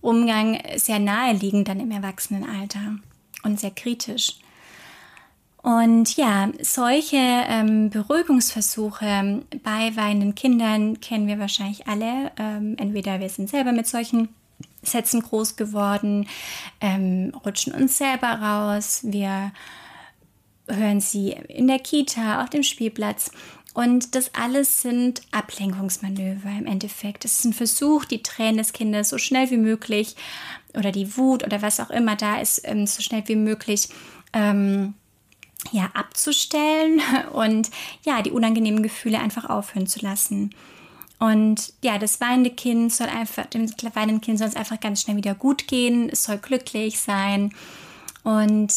Umgang 0.00 0.58
sehr 0.76 0.98
naheliegend 0.98 1.68
dann 1.68 1.80
im 1.80 1.90
Erwachsenenalter 1.90 2.96
und 3.42 3.58
sehr 3.58 3.72
kritisch. 3.72 4.36
Und 5.62 6.16
ja, 6.16 6.48
solche 6.62 7.18
ähm, 7.18 7.90
Beruhigungsversuche 7.90 9.42
bei 9.62 9.94
weinenden 9.94 10.34
Kindern 10.34 11.00
kennen 11.00 11.26
wir 11.26 11.38
wahrscheinlich 11.38 11.86
alle. 11.86 12.32
Ähm, 12.38 12.76
entweder 12.78 13.20
wir 13.20 13.28
sind 13.28 13.50
selber 13.50 13.72
mit 13.72 13.86
solchen 13.86 14.28
Sätzen 14.82 15.22
groß 15.22 15.56
geworden, 15.56 16.28
ähm, 16.80 17.32
rutschen 17.44 17.72
uns 17.74 17.98
selber 17.98 18.28
raus, 18.28 19.00
wir 19.02 19.52
hören 20.68 21.00
sie 21.00 21.30
in 21.48 21.66
der 21.66 21.78
Kita, 21.78 22.42
auf 22.42 22.50
dem 22.50 22.62
Spielplatz. 22.62 23.30
Und 23.72 24.14
das 24.14 24.34
alles 24.34 24.82
sind 24.82 25.22
Ablenkungsmanöver 25.30 26.50
im 26.58 26.66
Endeffekt. 26.66 27.24
Es 27.24 27.38
ist 27.38 27.44
ein 27.44 27.52
Versuch, 27.52 28.04
die 28.04 28.22
Tränen 28.22 28.58
des 28.58 28.72
Kindes 28.72 29.10
so 29.10 29.18
schnell 29.18 29.50
wie 29.50 29.56
möglich 29.56 30.16
oder 30.74 30.90
die 30.90 31.16
Wut 31.16 31.44
oder 31.44 31.62
was 31.62 31.78
auch 31.78 31.90
immer 31.90 32.16
da 32.16 32.40
ist, 32.40 32.62
ähm, 32.64 32.86
so 32.86 33.00
schnell 33.00 33.22
wie 33.26 33.36
möglich 33.36 33.88
ähm, 34.32 34.94
ja, 35.70 35.90
abzustellen 35.94 37.00
und 37.32 37.70
ja, 38.04 38.22
die 38.22 38.32
unangenehmen 38.32 38.82
Gefühle 38.82 39.20
einfach 39.20 39.48
aufhören 39.48 39.86
zu 39.86 40.00
lassen. 40.00 40.54
Und 41.20 41.74
ja, 41.84 41.98
das 41.98 42.20
weinende 42.20 42.50
Kind 42.50 42.92
soll 42.92 43.08
einfach, 43.08 43.44
dem 43.46 43.70
weinenden 43.94 44.22
Kind 44.22 44.38
soll 44.38 44.48
es 44.48 44.56
einfach 44.56 44.80
ganz 44.80 45.02
schnell 45.02 45.18
wieder 45.18 45.34
gut 45.34 45.68
gehen, 45.68 46.08
es 46.10 46.24
soll 46.24 46.38
glücklich 46.38 46.98
sein. 46.98 47.52
Und 48.24 48.72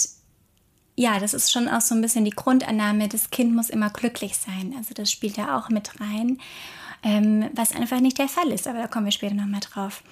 ja, 0.95 1.19
das 1.19 1.33
ist 1.33 1.53
schon 1.53 1.69
auch 1.69 1.79
so 1.79 1.95
ein 1.95 2.01
bisschen 2.01 2.25
die 2.25 2.31
Grundannahme, 2.31 3.07
das 3.07 3.29
Kind 3.29 3.55
muss 3.55 3.69
immer 3.69 3.89
glücklich 3.89 4.35
sein. 4.37 4.75
Also 4.77 4.93
das 4.93 5.09
spielt 5.09 5.37
ja 5.37 5.57
auch 5.57 5.69
mit 5.69 6.01
rein, 6.01 6.37
ähm, 7.01 7.49
was 7.55 7.71
einfach 7.71 8.01
nicht 8.01 8.19
der 8.19 8.27
Fall 8.27 8.51
ist, 8.51 8.67
aber 8.67 8.79
da 8.79 8.87
kommen 8.87 9.05
wir 9.05 9.11
später 9.13 9.35
nochmal 9.35 9.61
drauf. 9.61 10.03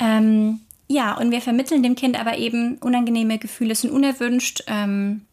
Ähm, 0.00 0.60
ja, 0.88 1.16
und 1.16 1.30
wir 1.30 1.40
vermitteln 1.40 1.84
dem 1.84 1.94
Kind 1.94 2.18
aber 2.18 2.38
eben 2.38 2.78
unangenehme 2.78 3.38
Gefühle 3.38 3.76
sind 3.76 3.92
unerwünscht. 3.92 4.64
Ähm, 4.66 5.26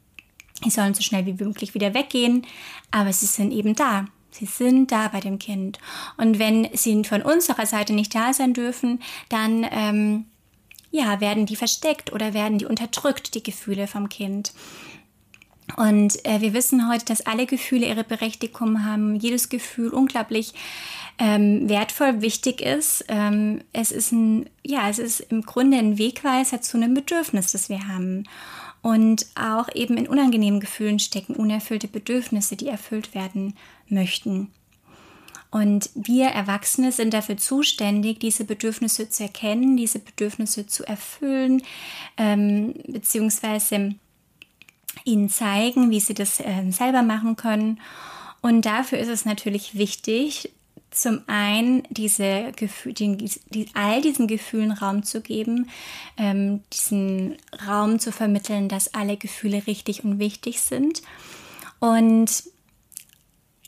die 0.64 0.70
sollen 0.70 0.94
so 0.94 1.02
schnell 1.02 1.26
wie 1.26 1.34
möglich 1.34 1.74
wieder 1.74 1.96
weggehen, 1.96 2.46
aber 2.92 3.12
sie 3.12 3.26
sind 3.26 3.52
eben 3.52 3.74
da. 3.74 4.06
Sie 4.38 4.46
sind 4.46 4.92
da 4.92 5.08
bei 5.08 5.22
dem 5.22 5.40
Kind. 5.40 5.80
Und 6.18 6.40
wenn 6.40 6.68
sie 6.74 7.04
von 7.06 7.22
unserer 7.22 7.66
Seite 7.66 7.94
nicht 7.94 8.14
da 8.14 8.34
sein 8.34 8.54
dürfen, 8.54 9.02
dann 9.30 9.66
ähm, 9.72 10.26
ja, 10.92 11.22
werden 11.22 11.46
die 11.46 11.56
versteckt 11.56 12.12
oder 12.12 12.34
werden 12.34 12.58
die 12.58 12.66
unterdrückt, 12.66 13.34
die 13.34 13.44
Gefühle 13.44 13.88
vom 13.88 14.10
Kind. 14.10 14.54
Und 15.78 16.24
äh, 16.26 16.42
wir 16.42 16.54
wissen 16.54 16.90
heute, 16.90 17.06
dass 17.06 17.26
alle 17.26 17.46
Gefühle 17.46 17.88
ihre 17.88 18.04
Berechtigung 18.04 18.86
haben, 18.86 19.16
jedes 19.16 19.50
Gefühl 19.50 19.90
unglaublich 19.90 20.54
ähm, 21.18 21.68
wertvoll, 21.68 22.22
wichtig 22.22 22.62
ist. 22.62 23.06
Ähm, 23.08 23.62
es 23.74 23.92
ist 23.92 24.12
ein, 24.12 24.50
ja, 24.64 24.90
es 24.90 25.00
ist 25.00 25.22
im 25.22 25.42
Grunde 25.42 25.78
ein 25.78 25.98
Wegweiser 25.98 26.62
zu 26.62 26.78
einem 26.78 26.94
Bedürfnis, 26.94 27.52
das 27.52 27.70
wir 27.70 27.88
haben. 27.88 28.26
Und 28.82 29.26
auch 29.34 29.68
eben 29.74 29.98
in 29.98 30.08
unangenehmen 30.08 30.60
Gefühlen 30.60 31.00
stecken 31.00 31.36
unerfüllte 31.36 31.88
Bedürfnisse, 31.88 32.56
die 32.56 32.68
erfüllt 32.68 33.16
werden 33.16 33.56
möchten. 33.90 34.52
Und 35.52 35.90
wir 35.96 36.28
Erwachsene 36.28 36.92
sind 36.92 37.14
dafür 37.14 37.38
zuständig, 37.38 38.20
diese 38.20 38.44
Bedürfnisse 38.44 39.10
zu 39.10 39.24
erkennen, 39.24 39.78
diese 39.78 40.00
Bedürfnisse 40.00 40.68
zu 40.68 40.86
erfüllen, 40.86 41.64
ähm, 42.18 42.74
beziehungsweise 42.88 43.96
ihnen 45.06 45.30
zeigen, 45.30 45.92
wie 45.92 46.00
sie 46.00 46.14
das 46.14 46.40
äh, 46.40 46.70
selber 46.72 47.04
machen 47.04 47.38
können. 47.38 47.80
Und 48.42 48.66
dafür 48.66 49.00
ist 49.00 49.08
es 49.08 49.24
natürlich 49.24 49.78
wichtig, 49.78 50.52
zum 50.92 51.22
einen 51.28 51.84
diese 51.90 52.52
Gefühl, 52.56 52.94
den, 52.94 53.18
die, 53.50 53.68
all 53.74 54.02
diesen 54.02 54.28
Gefühlen 54.28 54.72
Raum 54.72 55.04
zu 55.04 55.22
geben, 55.22 55.70
ähm, 56.18 56.64
diesen 56.74 57.38
Raum 57.68 58.00
zu 58.00 58.12
vermitteln, 58.12 58.70
dass 58.70 58.94
alle 58.94 59.18
Gefühle 59.18 59.68
richtig 59.68 60.04
und 60.04 60.20
wichtig 60.20 60.62
sind. 60.62 61.02
Und 61.80 62.44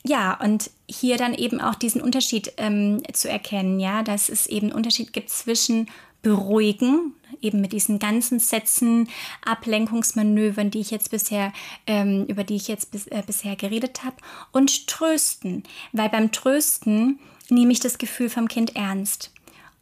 ja, 0.08 0.38
und 0.42 0.70
hier 0.88 1.18
dann 1.18 1.34
eben 1.34 1.60
auch 1.60 1.74
diesen 1.74 2.00
Unterschied 2.00 2.52
ähm, 2.56 3.02
zu 3.12 3.28
erkennen, 3.28 3.78
ja, 3.78 4.02
dass 4.02 4.28
es 4.28 4.46
eben 4.46 4.68
einen 4.68 4.76
Unterschied 4.76 5.12
gibt 5.12 5.30
zwischen 5.30 5.88
beruhigen, 6.22 7.14
eben 7.40 7.60
mit 7.60 7.72
diesen 7.72 7.98
ganzen 7.98 8.40
Sätzen, 8.40 9.08
Ablenkungsmanövern, 9.44 10.70
die 10.70 10.80
ich 10.80 10.90
jetzt 10.90 11.10
bisher, 11.10 11.52
ähm, 11.86 12.24
über 12.26 12.42
die 12.42 12.56
ich 12.56 12.68
jetzt 12.68 12.90
bis, 12.90 13.06
äh, 13.08 13.22
bisher 13.24 13.54
geredet 13.54 14.02
habe, 14.02 14.16
und 14.50 14.88
trösten. 14.88 15.62
Weil 15.92 16.08
beim 16.08 16.32
Trösten 16.32 17.20
nehme 17.50 17.72
ich 17.72 17.80
das 17.80 17.98
Gefühl 17.98 18.30
vom 18.30 18.48
Kind 18.48 18.74
ernst. 18.74 19.32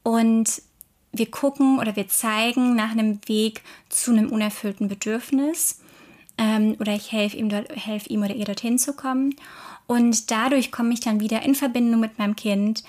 Und 0.02 0.62
wir 1.12 1.30
gucken 1.30 1.78
oder 1.78 1.96
wir 1.96 2.08
zeigen 2.08 2.76
nach 2.76 2.90
einem 2.90 3.20
Weg 3.26 3.62
zu 3.88 4.10
einem 4.10 4.30
unerfüllten 4.30 4.88
Bedürfnis. 4.88 5.80
Ähm, 6.36 6.76
oder 6.80 6.94
ich 6.94 7.12
helfe 7.12 7.36
ihm, 7.36 7.50
helf 7.50 8.06
ihm 8.08 8.22
oder 8.22 8.34
ihr 8.34 8.44
dorthin 8.44 8.78
zu 8.78 8.92
kommen. 8.92 9.34
Und 9.86 10.30
dadurch 10.30 10.72
komme 10.72 10.94
ich 10.94 11.00
dann 11.00 11.20
wieder 11.20 11.42
in 11.42 11.54
Verbindung 11.54 12.00
mit 12.00 12.18
meinem 12.18 12.36
Kind. 12.36 12.82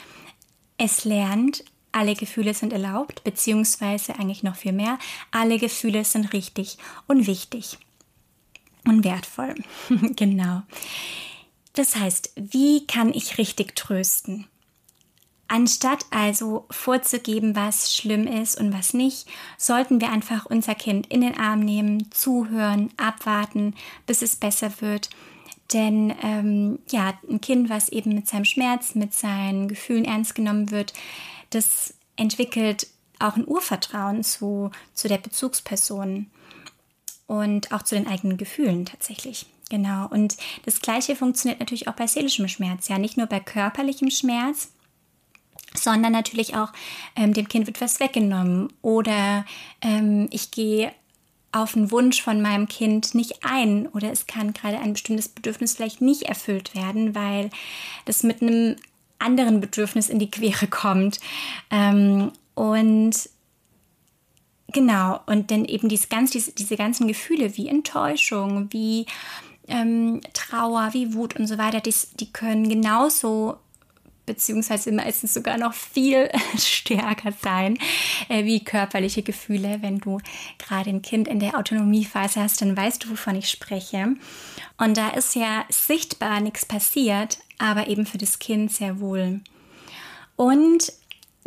Es 0.78 1.06
lernt, 1.06 1.64
alle 1.92 2.16
Gefühle 2.16 2.54
sind 2.54 2.74
erlaubt, 2.74 3.24
beziehungsweise 3.24 4.16
eigentlich 4.16 4.44
noch 4.44 4.56
viel 4.56 4.74
mehr, 4.74 5.00
alle 5.32 5.58
Gefühle 5.58 6.04
sind 6.04 6.34
richtig 6.34 6.78
und 7.08 7.28
wichtig 7.28 7.78
und 8.86 9.04
wertvoll. 9.04 9.56
genau. 10.16 10.64
Das 11.74 11.96
heißt, 11.96 12.34
wie 12.36 12.88
kann 12.88 13.14
ich 13.14 13.38
richtig 13.38 13.76
trösten? 13.76 14.48
Anstatt 15.48 16.06
also 16.12 16.66
vorzugeben, 16.70 17.56
was 17.56 17.96
schlimm 17.96 18.28
ist 18.28 18.60
und 18.60 18.74
was 18.74 18.94
nicht, 18.94 19.28
sollten 19.58 20.02
wir 20.02 20.12
einfach 20.12 20.46
unser 20.46 20.76
Kind 20.76 21.08
in 21.08 21.22
den 21.22 21.40
Arm 21.40 21.62
nehmen, 21.62 22.12
zuhören, 22.12 22.90
abwarten, 22.98 23.74
bis 24.06 24.22
es 24.22 24.36
besser 24.36 24.72
wird. 24.82 25.10
Denn 25.74 26.14
ähm, 26.24 26.80
ja, 26.90 27.14
ein 27.30 27.42
Kind, 27.42 27.70
was 27.70 27.90
eben 27.90 28.14
mit 28.14 28.28
seinem 28.28 28.46
Schmerz, 28.46 28.96
mit 28.96 29.14
seinen 29.14 29.68
Gefühlen 29.68 30.06
ernst 30.06 30.36
genommen 30.36 30.72
wird, 30.72 30.94
das 31.50 31.94
entwickelt 32.16 32.88
auch 33.20 33.36
ein 33.36 33.48
Urvertrauen 33.48 34.24
zu, 34.24 34.72
zu 34.94 35.08
der 35.08 35.18
Bezugsperson 35.18 36.28
und 37.26 37.72
auch 37.72 37.84
zu 37.84 37.96
den 37.96 38.08
eigenen 38.08 38.38
Gefühlen 38.38 38.86
tatsächlich. 38.86 39.48
Genau. 39.70 40.08
Und 40.08 40.38
das 40.66 40.82
Gleiche 40.82 41.16
funktioniert 41.16 41.60
natürlich 41.60 41.88
auch 41.88 41.94
bei 41.96 42.08
seelischem 42.08 42.48
Schmerz. 42.48 42.88
Ja, 42.88 42.98
nicht 42.98 43.18
nur 43.18 43.28
bei 43.28 43.40
körperlichem 43.40 44.10
Schmerz, 44.10 44.72
sondern 45.76 46.14
natürlich 46.14 46.56
auch 46.56 46.72
ähm, 47.16 47.34
dem 47.34 47.50
Kind 47.50 47.68
wird 47.68 47.82
was 47.82 48.00
weggenommen 48.00 48.72
oder 48.82 49.46
ähm, 49.82 50.28
ich 50.32 50.52
gehe 50.52 50.94
auf 51.52 51.76
einen 51.76 51.92
Wunsch 51.92 52.22
von 52.22 52.42
meinem 52.42 52.68
Kind 52.68 53.16
nicht 53.16 53.44
ein 53.44 53.88
oder 53.88 54.12
es 54.12 54.28
kann 54.28 54.54
gerade 54.54 54.80
ein 54.80 54.94
bestimmtes 54.94 55.30
Bedürfnis 55.30 55.76
vielleicht 55.76 56.02
nicht 56.02 56.24
erfüllt 56.24 56.76
werden, 56.76 57.16
weil 57.16 57.50
das 58.06 58.24
mit 58.24 58.42
einem 58.42 58.76
anderen 59.20 59.62
Bedürfnis 59.62 60.10
in 60.10 60.20
die 60.20 60.30
Quere 60.30 60.68
kommt. 60.68 61.20
Ähm, 61.72 62.32
und 62.54 63.30
genau, 64.72 65.20
und 65.26 65.52
dann 65.52 65.66
eben 65.66 65.90
dies 65.90 66.10
ganz, 66.10 66.32
diese, 66.32 66.52
diese 66.52 66.76
ganzen 66.76 67.08
Gefühle 67.08 67.58
wie 67.58 67.68
Enttäuschung, 67.68 68.68
wie 68.72 69.06
ähm, 69.68 70.22
Trauer, 70.34 70.90
wie 70.94 71.14
Wut 71.14 71.36
und 71.36 71.48
so 71.48 71.58
weiter, 71.58 71.82
dies, 71.82 72.12
die 72.20 72.32
können 72.32 72.70
genauso 72.70 73.58
beziehungsweise 74.28 74.92
meistens 74.92 75.34
sogar 75.34 75.58
noch 75.58 75.74
viel 75.74 76.30
stärker 76.60 77.34
sein 77.42 77.80
äh, 78.30 78.46
wie 78.46 78.64
körperliche 78.64 79.24
Gefühle. 79.24 79.80
Wenn 79.82 79.98
du 79.98 80.20
gerade 80.60 80.92
ein 80.92 81.02
Kind 81.02 81.28
in 81.28 81.40
der 81.40 81.58
Autonomiephase 81.58 82.42
hast, 82.42 82.62
dann 82.62 82.78
weißt 82.78 83.04
du, 83.04 83.10
wovon 83.10 83.36
ich 83.36 83.50
spreche. 83.50 84.16
Und 84.78 84.98
da 84.98 85.10
ist 85.10 85.34
ja 85.34 85.66
sichtbar 85.70 86.42
nichts 86.42 86.66
passiert, 86.66 87.40
aber 87.58 87.88
eben 87.88 88.06
für 88.06 88.20
das 88.20 88.38
Kind 88.38 88.72
sehr 88.72 89.00
wohl. 89.00 89.40
Und 90.36 90.94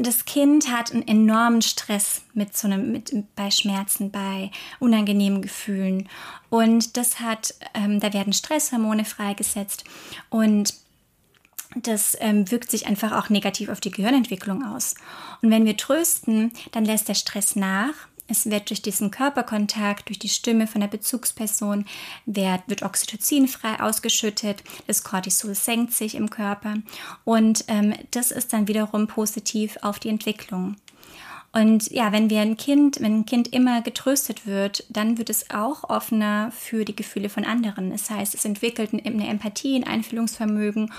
das 0.02 0.24
Kind 0.24 0.70
hat 0.70 0.92
einen 0.92 1.06
enormen 1.06 1.62
Stress 1.62 2.22
mit 2.32 2.56
so 2.56 2.66
einem, 2.66 2.90
mit, 2.90 3.12
bei 3.36 3.50
Schmerzen, 3.50 4.10
bei 4.10 4.50
unangenehmen 4.78 5.42
Gefühlen. 5.42 6.08
Und 6.48 6.96
das 6.96 7.20
hat, 7.20 7.54
ähm, 7.74 8.00
da 8.00 8.12
werden 8.12 8.32
Stresshormone 8.32 9.04
freigesetzt 9.04 9.84
und 10.30 10.74
das 11.76 12.16
ähm, 12.20 12.50
wirkt 12.50 12.70
sich 12.70 12.86
einfach 12.86 13.12
auch 13.12 13.28
negativ 13.28 13.68
auf 13.68 13.80
die 13.80 13.90
Gehirnentwicklung 13.90 14.64
aus. 14.64 14.94
Und 15.42 15.50
wenn 15.50 15.64
wir 15.64 15.76
trösten, 15.76 16.52
dann 16.72 16.84
lässt 16.84 17.08
der 17.08 17.14
Stress 17.14 17.56
nach. 17.56 17.94
Es 18.30 18.48
wird 18.48 18.70
durch 18.70 18.80
diesen 18.80 19.10
Körperkontakt, 19.10 20.08
durch 20.08 20.18
die 20.20 20.28
Stimme 20.28 20.68
von 20.68 20.80
der 20.80 20.88
Bezugsperson, 20.88 21.84
wird, 22.26 22.60
wird 22.68 22.82
Oxytocin 22.82 23.48
frei 23.48 23.80
ausgeschüttet, 23.80 24.62
das 24.86 25.02
Cortisol 25.02 25.56
senkt 25.56 25.92
sich 25.92 26.14
im 26.14 26.30
Körper 26.30 26.76
und 27.24 27.64
ähm, 27.66 27.92
das 28.12 28.30
ist 28.30 28.52
dann 28.52 28.68
wiederum 28.68 29.08
positiv 29.08 29.78
auf 29.82 29.98
die 29.98 30.10
Entwicklung. 30.10 30.76
Und 31.52 31.90
ja, 31.90 32.12
wenn 32.12 32.30
wir 32.30 32.40
ein 32.40 32.56
Kind, 32.56 33.00
wenn 33.00 33.20
ein 33.20 33.26
Kind 33.26 33.48
immer 33.48 33.82
getröstet 33.82 34.46
wird, 34.46 34.84
dann 34.88 35.18
wird 35.18 35.30
es 35.30 35.50
auch 35.50 35.82
offener 35.90 36.52
für 36.52 36.84
die 36.84 36.94
Gefühle 36.94 37.28
von 37.28 37.44
anderen. 37.44 37.90
Das 37.90 38.08
heißt, 38.08 38.34
es 38.34 38.44
entwickelt 38.44 38.92
eine 38.92 39.26
Empathie, 39.26 39.74
ein 39.74 39.86
Einfühlungsvermögen 39.86 40.92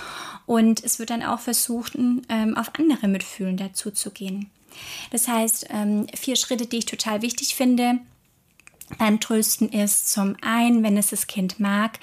und 0.46 0.84
es 0.84 1.00
wird 1.00 1.10
dann 1.10 1.24
auch 1.24 1.40
versucht, 1.40 1.96
ähm, 1.96 2.58
auf 2.58 2.72
andere 2.78 3.08
Mitfühlen 3.08 3.56
dazu 3.56 3.92
zu 3.92 4.12
gehen. 4.12 4.50
Das 5.12 5.30
heißt, 5.30 5.68
ähm, 5.70 6.08
vier 6.14 6.36
Schritte, 6.36 6.66
die 6.66 6.80
ich 6.80 6.86
total 6.86 7.22
wichtig 7.22 7.56
finde, 7.56 8.00
beim 8.98 9.20
Trösten 9.20 9.70
ist 9.70 10.12
zum 10.12 10.36
einen, 10.42 10.84
wenn 10.84 10.98
es 10.98 11.10
das 11.10 11.28
Kind 11.28 11.60
mag, 11.60 12.00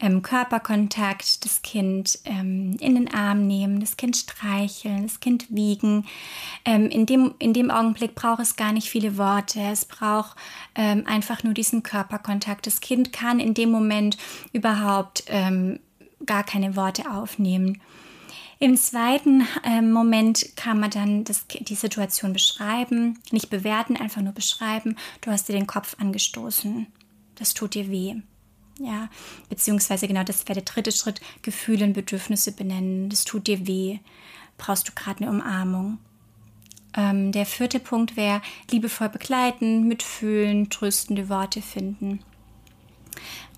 ähm, 0.00 0.22
Körperkontakt, 0.22 1.44
das 1.44 1.62
Kind 1.62 2.18
ähm, 2.24 2.76
in 2.80 2.94
den 2.94 3.12
Arm 3.12 3.46
nehmen, 3.46 3.80
das 3.80 3.96
Kind 3.96 4.16
streicheln, 4.16 5.04
das 5.04 5.20
Kind 5.20 5.46
wiegen. 5.50 6.06
Ähm, 6.64 6.88
in, 6.88 7.06
dem, 7.06 7.34
in 7.38 7.52
dem 7.52 7.70
Augenblick 7.70 8.14
braucht 8.14 8.40
es 8.40 8.56
gar 8.56 8.72
nicht 8.72 8.88
viele 8.88 9.16
Worte, 9.16 9.60
es 9.60 9.84
braucht 9.84 10.36
ähm, 10.74 11.04
einfach 11.06 11.42
nur 11.42 11.54
diesen 11.54 11.82
Körperkontakt. 11.82 12.66
Das 12.66 12.80
Kind 12.80 13.12
kann 13.12 13.40
in 13.40 13.54
dem 13.54 13.70
Moment 13.70 14.16
überhaupt 14.52 15.24
ähm, 15.28 15.80
gar 16.26 16.44
keine 16.44 16.76
Worte 16.76 17.10
aufnehmen. 17.10 17.80
Im 18.62 18.76
zweiten 18.76 19.44
äh, 19.64 19.82
Moment 19.82 20.54
kann 20.54 20.78
man 20.78 20.88
dann 20.88 21.24
das, 21.24 21.48
die 21.48 21.74
Situation 21.74 22.32
beschreiben, 22.32 23.18
nicht 23.32 23.50
bewerten, 23.50 23.96
einfach 23.96 24.22
nur 24.22 24.34
beschreiben. 24.34 24.94
Du 25.20 25.32
hast 25.32 25.48
dir 25.48 25.54
den 25.54 25.66
Kopf 25.66 25.96
angestoßen. 25.98 26.86
Das 27.34 27.54
tut 27.54 27.74
dir 27.74 27.90
weh. 27.90 28.14
Ja, 28.78 29.08
beziehungsweise 29.48 30.06
genau 30.06 30.22
das 30.22 30.44
wäre 30.44 30.60
der 30.60 30.62
dritte 30.62 30.92
Schritt, 30.92 31.20
Gefühle 31.42 31.86
und 31.86 31.94
Bedürfnisse 31.94 32.52
benennen. 32.52 33.08
Das 33.08 33.24
tut 33.24 33.48
dir 33.48 33.66
weh. 33.66 33.98
brauchst 34.58 34.86
du 34.86 34.92
gerade 34.94 35.24
eine 35.24 35.30
Umarmung. 35.30 35.98
Ähm, 36.96 37.32
der 37.32 37.46
vierte 37.46 37.80
Punkt 37.80 38.16
wäre 38.16 38.42
liebevoll 38.70 39.08
begleiten, 39.08 39.88
mitfühlen, 39.88 40.70
tröstende 40.70 41.28
Worte 41.28 41.62
finden. 41.62 42.20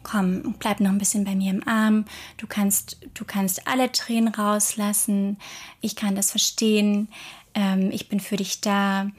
Komm, 0.05 0.55
bleib 0.61 0.79
noch 0.79 0.90
ein 0.90 0.99
bisschen 0.99 1.25
bei 1.25 1.35
mir 1.35 1.51
im 1.51 1.67
Arm. 1.67 2.05
Du 2.37 2.47
kannst, 2.47 2.99
du 3.14 3.25
kannst 3.25 3.67
alle 3.67 3.90
Tränen 3.90 4.33
rauslassen. 4.33 5.38
Ich 5.81 5.97
kann 5.97 6.14
das 6.14 6.31
verstehen. 6.31 7.09
Ähm, 7.55 7.90
ich 7.90 8.09
bin 8.09 8.21
für 8.21 8.37
dich 8.37 8.61
da. 8.61 9.11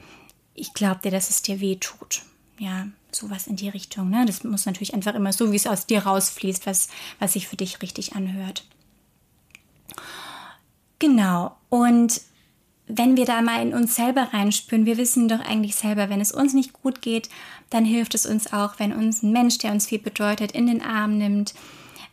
Ich 0.54 0.72
glaube 0.72 1.00
dir, 1.02 1.10
dass 1.10 1.28
es 1.28 1.42
dir 1.42 1.60
weh 1.60 1.76
tut. 1.76 2.22
Ja, 2.58 2.86
sowas 3.12 3.46
in 3.46 3.56
die 3.56 3.68
Richtung. 3.68 4.08
Ne? 4.08 4.24
Das 4.26 4.44
muss 4.44 4.64
natürlich 4.64 4.94
einfach 4.94 5.14
immer 5.14 5.32
so, 5.32 5.52
wie 5.52 5.56
es 5.56 5.66
aus 5.66 5.86
dir 5.86 6.04
rausfließt, 6.04 6.66
was, 6.66 6.88
was 7.18 7.34
sich 7.34 7.48
für 7.48 7.56
dich 7.56 7.82
richtig 7.82 8.14
anhört. 8.14 8.64
Genau. 10.98 11.56
Und 11.68 12.22
wenn 12.88 13.16
wir 13.16 13.24
da 13.24 13.42
mal 13.42 13.62
in 13.62 13.74
uns 13.74 13.96
selber 13.96 14.28
reinspüren, 14.32 14.86
wir 14.86 14.96
wissen 14.96 15.28
doch 15.28 15.40
eigentlich 15.40 15.74
selber, 15.74 16.08
wenn 16.08 16.20
es 16.20 16.32
uns 16.32 16.54
nicht 16.54 16.72
gut 16.72 17.02
geht, 17.02 17.28
dann 17.70 17.84
hilft 17.84 18.14
es 18.14 18.26
uns 18.26 18.52
auch, 18.52 18.78
wenn 18.78 18.92
uns 18.92 19.22
ein 19.22 19.32
Mensch, 19.32 19.58
der 19.58 19.72
uns 19.72 19.86
viel 19.86 19.98
bedeutet, 19.98 20.52
in 20.52 20.66
den 20.66 20.82
Arm 20.82 21.18
nimmt. 21.18 21.54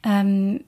Ähm, 0.03 0.62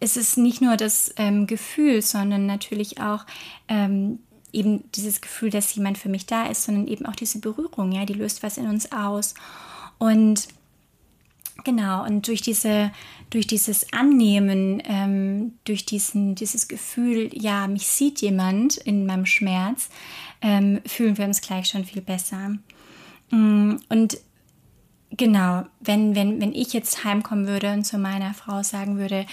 es 0.00 0.16
ist 0.16 0.38
nicht 0.38 0.60
nur 0.60 0.76
das 0.76 1.12
ähm, 1.16 1.46
Gefühl, 1.46 2.02
sondern 2.02 2.46
natürlich 2.46 3.00
auch 3.00 3.24
ähm, 3.68 4.20
eben 4.52 4.84
dieses 4.92 5.20
Gefühl, 5.20 5.50
dass 5.50 5.74
jemand 5.74 5.98
für 5.98 6.08
mich 6.08 6.26
da 6.26 6.46
ist, 6.46 6.64
sondern 6.64 6.86
eben 6.86 7.06
auch 7.06 7.16
diese 7.16 7.40
Berührung, 7.40 7.92
ja, 7.92 8.04
die 8.04 8.14
löst 8.14 8.42
was 8.42 8.58
in 8.58 8.68
uns 8.68 8.90
aus. 8.92 9.34
Und 9.98 10.48
genau, 11.64 12.04
und 12.04 12.26
durch 12.26 12.42
diese, 12.42 12.90
durch 13.30 13.46
dieses 13.46 13.92
Annehmen, 13.92 14.82
ähm, 14.84 15.54
durch 15.64 15.86
diesen, 15.86 16.34
dieses 16.34 16.68
Gefühl, 16.68 17.30
ja, 17.32 17.66
mich 17.66 17.86
sieht 17.86 18.20
jemand 18.20 18.76
in 18.76 19.06
meinem 19.06 19.26
Schmerz, 19.26 19.88
ähm, 20.40 20.80
fühlen 20.86 21.18
wir 21.18 21.24
uns 21.24 21.40
gleich 21.40 21.66
schon 21.66 21.84
viel 21.84 22.02
besser. 22.02 22.56
Mm, 23.30 23.76
und 23.88 24.18
genau, 25.10 25.64
wenn, 25.80 26.14
wenn, 26.14 26.40
wenn 26.40 26.54
ich 26.54 26.72
jetzt 26.72 27.04
heimkommen 27.04 27.46
würde 27.46 27.72
und 27.72 27.84
zu 27.84 27.98
meiner 27.98 28.34
Frau 28.34 28.62
sagen 28.62 28.98
würde, 28.98 29.26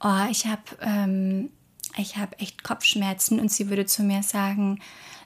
oh, 0.00 0.26
ich 0.30 0.46
habe 0.46 0.62
ähm, 0.80 1.50
ich 1.98 2.16
habe 2.16 2.38
echt 2.38 2.62
Kopfschmerzen 2.62 3.40
und 3.40 3.50
sie 3.50 3.68
würde 3.70 3.86
zu 3.86 4.02
mir 4.02 4.22
sagen, 4.22 4.78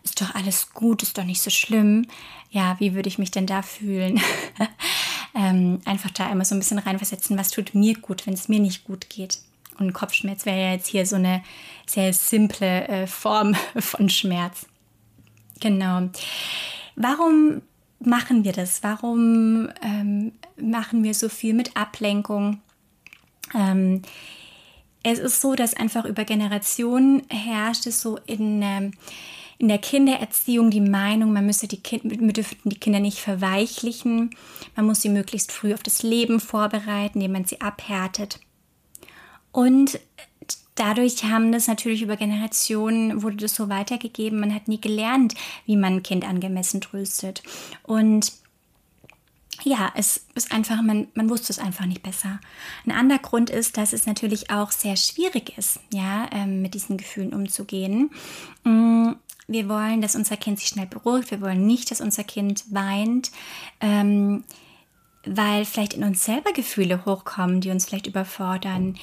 ist 0.05 0.21
doch 0.21 0.35
alles 0.35 0.73
gut, 0.73 1.03
ist 1.03 1.19
doch 1.19 1.25
nicht 1.25 1.43
so 1.43 1.51
schlimm. 1.51 2.07
Ja, 2.51 2.77
wie 2.81 2.95
würde 2.95 3.09
ich 3.09 3.19
mich 3.19 3.31
denn 3.31 3.47
da 3.47 3.63
fühlen? 3.63 4.21
ähm, 5.35 5.81
einfach 5.85 6.11
da 6.11 6.31
immer 6.31 6.45
so 6.45 6.55
ein 6.55 6.59
bisschen 6.59 6.79
reinversetzen, 6.79 7.39
was 7.39 7.51
tut 7.51 7.75
mir 7.75 7.95
gut, 7.99 8.27
wenn 8.27 8.35
es 8.35 8.49
mir 8.49 8.61
nicht 8.61 8.85
gut 8.85 9.09
geht. 9.09 9.39
Und 9.79 9.93
Kopfschmerz 9.93 10.45
wäre 10.45 10.61
ja 10.61 10.73
jetzt 10.73 10.89
hier 10.89 11.07
so 11.07 11.17
eine 11.17 11.43
sehr 11.87 12.13
simple 12.13 12.89
äh, 12.89 13.07
Form 13.07 13.55
von 13.79 14.09
Schmerz. 14.09 14.67
Genau. 15.61 16.11
Warum 16.97 17.63
machen 18.01 18.45
wir 18.45 18.53
das? 18.53 18.83
Warum 18.83 19.69
ähm, 19.83 20.33
machen 20.57 21.05
wir 21.05 21.15
so 21.15 21.29
viel 21.29 21.55
mit 21.55 21.77
Ablenkung? 21.77 22.61
Ähm, 23.55 24.03
es 25.03 25.19
ist 25.19 25.41
so, 25.41 25.55
dass 25.55 25.75
einfach 25.75 26.05
über 26.05 26.25
Generationen 26.25 27.23
herrscht 27.29 27.87
es 27.87 28.01
so 28.01 28.19
in, 28.27 28.63
ähm, 28.63 28.93
in 29.63 29.69
der 29.69 29.79
Kindererziehung 29.79 30.71
die 30.73 30.81
Meinung, 30.81 31.33
man 31.33 31.47
müsse 31.47 31.69
die, 31.69 31.81
kind, 31.81 32.03
dürften 32.37 32.69
die 32.69 32.81
Kinder 32.81 32.99
nicht 32.99 33.21
verweichlichen, 33.21 34.31
man 34.75 34.87
muss 34.87 35.03
sie 35.03 35.09
möglichst 35.09 35.53
früh 35.53 35.73
auf 35.73 35.85
das 35.85 36.03
Leben 36.03 36.41
vorbereiten, 36.41 37.21
indem 37.21 37.31
man 37.31 37.45
sie 37.45 37.61
abhärtet. 37.61 38.41
Und 39.53 40.01
dadurch 40.75 41.23
haben 41.23 41.53
das 41.53 41.69
natürlich 41.69 42.03
über 42.03 42.17
Generationen, 42.17 43.23
wurde 43.23 43.37
das 43.37 43.55
so 43.55 43.69
weitergegeben, 43.69 44.41
man 44.41 44.53
hat 44.53 44.67
nie 44.67 44.81
gelernt, 44.81 45.35
wie 45.65 45.77
man 45.77 45.95
ein 45.95 46.03
Kind 46.03 46.27
angemessen 46.29 46.81
tröstet. 46.81 47.45
Und 47.85 48.33
ja, 49.65 49.93
es 49.95 50.27
ist 50.35 50.51
einfach, 50.51 50.83
man, 50.83 51.07
man 51.15 51.31
wusste 51.31 51.53
es 51.53 51.61
einfach 51.61 51.87
nicht 51.87 52.03
besser. 52.03 52.41
Ein 52.85 52.91
anderer 52.91 53.21
Grund 53.21 53.49
ist, 53.49 53.77
dass 53.77 53.93
es 53.93 54.07
natürlich 54.07 54.51
auch 54.51 54.73
sehr 54.73 54.97
schwierig 54.97 55.57
ist, 55.57 55.79
ja, 55.93 56.29
ähm, 56.33 56.63
mit 56.63 56.75
diesen 56.75 56.97
Gefühlen 56.97 57.33
umzugehen. 57.33 58.11
Wir 59.49 59.69
wollen, 59.69 60.01
dass 60.01 60.17
unser 60.17 60.37
Kind 60.37 60.59
sich 60.61 60.69
schnell 60.69 60.87
beruhigt. 60.87 61.31
Wir 61.31 61.41
wollen 61.41 61.67
nicht, 61.67 61.91
dass 61.91 62.01
unser 62.01 62.25
Kind 62.25 62.65
weint. 62.71 63.31
Ähm, 63.81 64.45
weil 65.25 65.65
vielleicht 65.65 65.95
in 65.95 66.03
uns 66.03 66.25
selber 66.25 66.53
Gefühle 66.53 67.05
hochkommen, 67.05 67.61
die 67.61 67.71
uns 67.71 67.87
vielleicht 67.87 68.07
überfordern, 68.07 68.97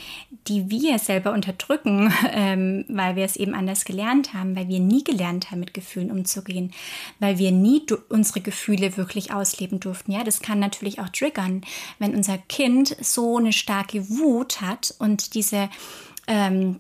die 0.48 0.70
wir 0.70 1.00
selber 1.00 1.32
unterdrücken, 1.32 2.14
ähm, 2.32 2.86
weil 2.90 3.16
wir 3.16 3.24
es 3.24 3.36
eben 3.36 3.54
anders 3.54 3.86
gelernt 3.86 4.34
haben, 4.34 4.56
weil 4.56 4.68
wir 4.68 4.80
nie 4.80 5.04
gelernt 5.04 5.50
haben, 5.52 5.60
mit 5.60 5.74
Gefühlen 5.74 6.12
umzugehen, 6.12 6.74
weil 7.20 7.38
wir 7.38 7.52
nie 7.52 7.86
unsere 8.10 8.42
Gefühle 8.42 8.98
wirklich 8.98 9.32
ausleben 9.32 9.80
durften. 9.80 10.12
Ja, 10.12 10.24
das 10.24 10.42
kann 10.42 10.60
natürlich 10.60 11.00
auch 11.00 11.10
triggern, 11.10 11.62
wenn 12.00 12.16
unser 12.16 12.38
Kind 12.38 12.96
so 13.02 13.38
eine 13.38 13.54
starke 13.54 14.10
Wut 14.10 14.62
hat 14.62 14.94
und 15.00 15.34
diese 15.36 15.70
ähm, 16.28 16.80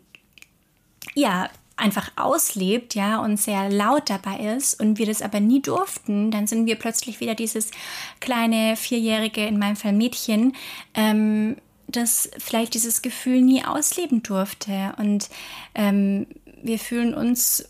ja, 1.15 1.49
einfach 1.79 2.11
auslebt, 2.15 2.95
ja, 2.95 3.19
und 3.19 3.37
sehr 3.37 3.69
laut 3.69 4.09
dabei 4.09 4.55
ist 4.55 4.79
und 4.79 4.97
wir 4.97 5.05
das 5.05 5.21
aber 5.21 5.39
nie 5.39 5.61
durften, 5.61 6.31
dann 6.31 6.47
sind 6.47 6.65
wir 6.65 6.75
plötzlich 6.75 7.19
wieder 7.19 7.35
dieses 7.35 7.71
kleine 8.19 8.75
Vierjährige, 8.75 9.45
in 9.45 9.57
meinem 9.57 9.75
Fall 9.75 9.93
Mädchen, 9.93 10.53
ähm, 10.93 11.57
das 11.87 12.29
vielleicht 12.37 12.73
dieses 12.73 13.01
Gefühl 13.01 13.41
nie 13.41 13.63
ausleben 13.65 14.21
durfte. 14.21 14.93
Und 14.97 15.29
ähm, 15.75 16.27
wir 16.61 16.79
fühlen 16.79 17.13
uns 17.13 17.65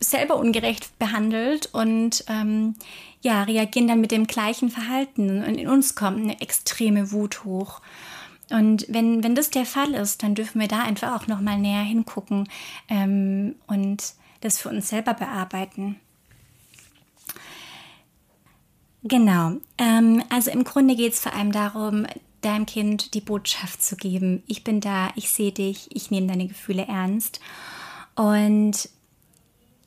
selber 0.00 0.36
ungerecht 0.36 0.98
behandelt 0.98 1.70
und 1.72 2.24
ähm, 2.28 2.74
ja, 3.22 3.44
reagieren 3.44 3.88
dann 3.88 4.00
mit 4.00 4.10
dem 4.10 4.26
gleichen 4.26 4.68
Verhalten. 4.68 5.44
Und 5.44 5.54
in 5.54 5.68
uns 5.68 5.94
kommt 5.94 6.18
eine 6.18 6.40
extreme 6.40 7.12
Wut 7.12 7.44
hoch. 7.44 7.80
Und 8.52 8.86
wenn, 8.88 9.22
wenn 9.24 9.34
das 9.34 9.50
der 9.50 9.64
Fall 9.64 9.94
ist, 9.94 10.22
dann 10.22 10.34
dürfen 10.34 10.60
wir 10.60 10.68
da 10.68 10.82
einfach 10.82 11.20
auch 11.20 11.26
nochmal 11.26 11.58
näher 11.58 11.82
hingucken 11.82 12.48
ähm, 12.88 13.56
und 13.66 14.14
das 14.40 14.58
für 14.58 14.68
uns 14.68 14.88
selber 14.88 15.14
bearbeiten. 15.14 15.96
Genau. 19.04 19.54
Ähm, 19.78 20.22
also 20.28 20.50
im 20.50 20.64
Grunde 20.64 20.94
geht 20.96 21.14
es 21.14 21.20
vor 21.20 21.32
allem 21.32 21.52
darum, 21.52 22.06
deinem 22.40 22.66
Kind 22.66 23.14
die 23.14 23.20
Botschaft 23.20 23.82
zu 23.82 23.96
geben. 23.96 24.42
Ich 24.46 24.64
bin 24.64 24.80
da, 24.80 25.10
ich 25.16 25.30
sehe 25.30 25.52
dich, 25.52 25.88
ich 25.94 26.10
nehme 26.10 26.26
deine 26.26 26.46
Gefühle 26.46 26.86
ernst. 26.86 27.40
Und 28.14 28.88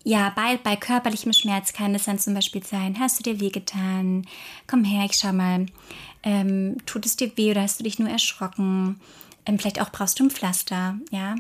ja, 0.07 0.31
bei, 0.35 0.57
bei 0.57 0.75
körperlichem 0.75 1.33
Schmerz 1.33 1.73
kann 1.73 1.95
es 1.95 2.05
dann 2.05 2.19
zum 2.19 2.35
Beispiel 2.35 2.63
sein, 2.63 2.99
hast 2.99 3.19
du 3.19 3.23
dir 3.23 3.39
wehgetan? 3.39 4.27
Komm 4.67 4.83
her, 4.83 5.03
ich 5.05 5.17
schau 5.17 5.33
mal 5.33 5.65
ähm, 6.21 6.77
tut 6.85 7.07
es 7.07 7.15
dir 7.15 7.35
weh 7.35 7.51
oder 7.51 7.63
hast 7.63 7.79
du 7.79 7.83
dich 7.83 7.97
nur 7.97 8.09
erschrocken? 8.09 8.99
Ähm, 9.47 9.57
vielleicht 9.57 9.81
auch 9.81 9.91
brauchst 9.91 10.19
du 10.19 10.25
ein 10.25 10.29
Pflaster, 10.29 10.97
ja. 11.09 11.35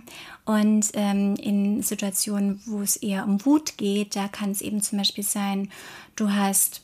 Und 0.45 0.89
ähm, 0.93 1.35
in 1.35 1.83
Situationen, 1.83 2.59
wo 2.65 2.81
es 2.81 2.95
eher 2.95 3.25
um 3.25 3.43
Wut 3.45 3.77
geht, 3.77 4.15
da 4.15 4.27
kann 4.27 4.49
es 4.49 4.61
eben 4.61 4.81
zum 4.81 4.97
Beispiel 4.97 5.23
sein, 5.23 5.71
du 6.15 6.31
hast 6.31 6.81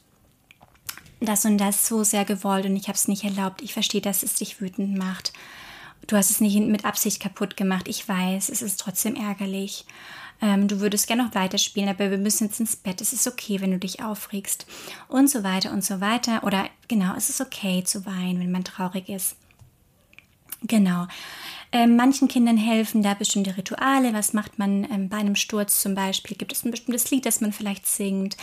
das 1.19 1.45
und 1.45 1.57
das 1.57 1.87
so 1.87 2.03
sehr 2.03 2.25
gewollt 2.25 2.65
und 2.65 2.75
ich 2.75 2.87
habe 2.87 2.95
es 2.95 3.07
nicht 3.07 3.23
erlaubt. 3.23 3.63
Ich 3.63 3.73
verstehe, 3.73 4.01
dass 4.01 4.23
es 4.23 4.35
dich 4.35 4.61
wütend 4.61 4.97
macht. 4.97 5.33
Du 6.05 6.15
hast 6.15 6.29
es 6.29 6.41
nicht 6.41 6.59
mit 6.59 6.85
Absicht 6.85 7.19
kaputt 7.19 7.57
gemacht. 7.57 7.87
Ich 7.87 8.07
weiß, 8.07 8.49
es 8.49 8.63
ist 8.63 8.79
trotzdem 8.79 9.15
ärgerlich 9.15 9.85
ähm, 10.41 10.67
du 10.67 10.79
würdest 10.79 11.07
gerne 11.07 11.23
noch 11.23 11.35
weiterspielen, 11.35 11.89
aber 11.89 12.09
wir 12.09 12.17
müssen 12.17 12.47
jetzt 12.47 12.59
ins 12.59 12.75
Bett, 12.75 13.01
es 13.01 13.13
ist 13.13 13.27
okay, 13.27 13.61
wenn 13.61 13.71
du 13.71 13.79
dich 13.79 14.03
aufregst 14.03 14.65
und 15.07 15.29
so 15.29 15.43
weiter 15.43 15.71
und 15.71 15.83
so 15.83 16.01
weiter. 16.01 16.43
Oder 16.43 16.67
genau, 16.87 17.13
es 17.15 17.29
ist 17.29 17.41
okay 17.41 17.83
zu 17.83 18.05
weinen, 18.05 18.39
wenn 18.39 18.51
man 18.51 18.63
traurig 18.63 19.09
ist. 19.09 19.35
Genau. 20.63 21.07
Ähm, 21.71 21.95
manchen 21.95 22.27
Kindern 22.27 22.57
helfen 22.57 23.01
da 23.01 23.13
bestimmte 23.13 23.55
Rituale. 23.55 24.13
Was 24.13 24.33
macht 24.33 24.59
man 24.59 24.83
ähm, 24.91 25.09
bei 25.09 25.17
einem 25.17 25.35
Sturz 25.35 25.81
zum 25.81 25.95
Beispiel? 25.95 26.35
Gibt 26.35 26.51
es 26.51 26.65
ein 26.65 26.71
bestimmtes 26.71 27.09
Lied, 27.11 27.25
das 27.25 27.39
man 27.39 27.53
vielleicht 27.53 27.87
singt? 27.87 28.35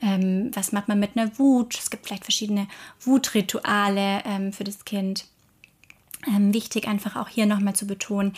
Ähm, 0.00 0.50
was 0.54 0.72
macht 0.72 0.88
man 0.88 1.00
mit 1.00 1.16
einer 1.16 1.36
Wut? 1.38 1.76
Es 1.78 1.90
gibt 1.90 2.06
vielleicht 2.06 2.24
verschiedene 2.24 2.68
Wutrituale 3.00 4.22
ähm, 4.24 4.52
für 4.52 4.64
das 4.64 4.84
Kind. 4.84 5.26
Ähm, 6.26 6.54
wichtig 6.54 6.88
einfach 6.88 7.16
auch 7.16 7.28
hier 7.28 7.46
nochmal 7.46 7.76
zu 7.76 7.86
betonen, 7.86 8.32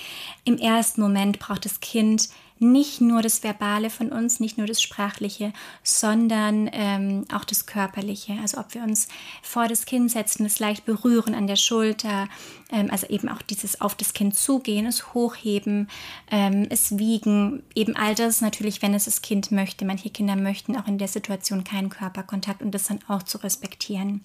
im 0.44 0.58
ersten 0.58 1.00
Moment 1.00 1.38
braucht 1.38 1.64
das 1.64 1.80
Kind 1.80 2.28
nicht 2.60 3.00
nur 3.00 3.22
das 3.22 3.42
Verbale 3.42 3.90
von 3.90 4.10
uns, 4.10 4.40
nicht 4.40 4.58
nur 4.58 4.66
das 4.66 4.82
Sprachliche, 4.82 5.52
sondern 5.82 6.68
ähm, 6.72 7.24
auch 7.32 7.44
das 7.44 7.66
Körperliche. 7.66 8.36
Also 8.42 8.58
ob 8.58 8.74
wir 8.74 8.82
uns 8.82 9.08
vor 9.42 9.68
das 9.68 9.86
Kind 9.86 10.10
setzen, 10.10 10.44
es 10.46 10.58
leicht 10.58 10.84
berühren 10.84 11.34
an 11.34 11.46
der 11.46 11.56
Schulter, 11.56 12.28
ähm, 12.70 12.88
also 12.90 13.06
eben 13.08 13.28
auch 13.28 13.42
dieses 13.42 13.80
auf 13.80 13.94
das 13.94 14.12
Kind 14.12 14.34
zugehen, 14.36 14.86
es 14.86 15.14
hochheben, 15.14 15.88
ähm, 16.30 16.66
es 16.70 16.98
wiegen, 16.98 17.62
eben 17.74 17.96
all 17.96 18.14
das 18.14 18.40
natürlich, 18.40 18.82
wenn 18.82 18.94
es 18.94 19.06
das 19.06 19.22
Kind 19.22 19.52
möchte. 19.52 19.84
Manche 19.84 20.10
Kinder 20.10 20.36
möchten 20.36 20.76
auch 20.76 20.86
in 20.86 20.98
der 20.98 21.08
Situation 21.08 21.64
keinen 21.64 21.88
Körperkontakt 21.90 22.62
und 22.62 22.72
das 22.72 22.84
dann 22.84 23.00
auch 23.08 23.22
zu 23.22 23.38
respektieren. 23.38 24.24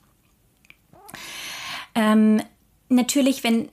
Ähm, 1.95 2.41
natürlich, 2.89 3.43
wenn 3.43 3.69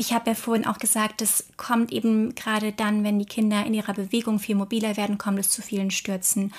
ich 0.00 0.12
habe 0.12 0.30
ja 0.30 0.34
vorhin 0.34 0.64
auch 0.64 0.78
gesagt, 0.78 1.20
das 1.20 1.44
kommt 1.56 1.92
eben 1.92 2.36
gerade 2.36 2.72
dann, 2.72 3.02
wenn 3.02 3.18
die 3.18 3.26
Kinder 3.26 3.66
in 3.66 3.74
ihrer 3.74 3.94
Bewegung 3.94 4.38
viel 4.38 4.54
mobiler 4.54 4.96
werden, 4.96 5.18
kommt 5.18 5.40
es 5.40 5.50
zu 5.50 5.60
vielen 5.60 5.90
Stürzen. 5.90 6.54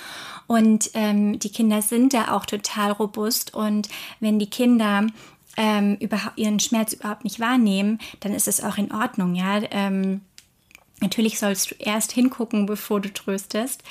Und 0.46 0.92
ähm, 0.94 1.40
die 1.40 1.50
Kinder 1.50 1.82
sind 1.82 2.14
da 2.14 2.36
auch 2.36 2.46
total 2.46 2.92
robust. 2.92 3.54
Und 3.54 3.88
wenn 4.20 4.40
die 4.40 4.50
Kinder 4.50 5.08
ähm, 5.56 5.98
ihren 6.36 6.60
Schmerz 6.60 6.92
überhaupt 6.92 7.24
nicht 7.24 7.40
wahrnehmen, 7.40 8.00
dann 8.20 8.34
ist 8.34 8.50
es 8.50 8.62
auch 8.62 8.78
in 8.78 8.92
Ordnung, 8.92 9.34
ja. 9.36 9.62
Ähm, 9.72 10.22
Natürlich 11.02 11.40
sollst 11.40 11.72
du 11.72 11.76
erst 11.76 12.12
hingucken, 12.12 12.66
bevor 12.66 13.00
du 13.00 13.14
tröstest. 13.14 13.84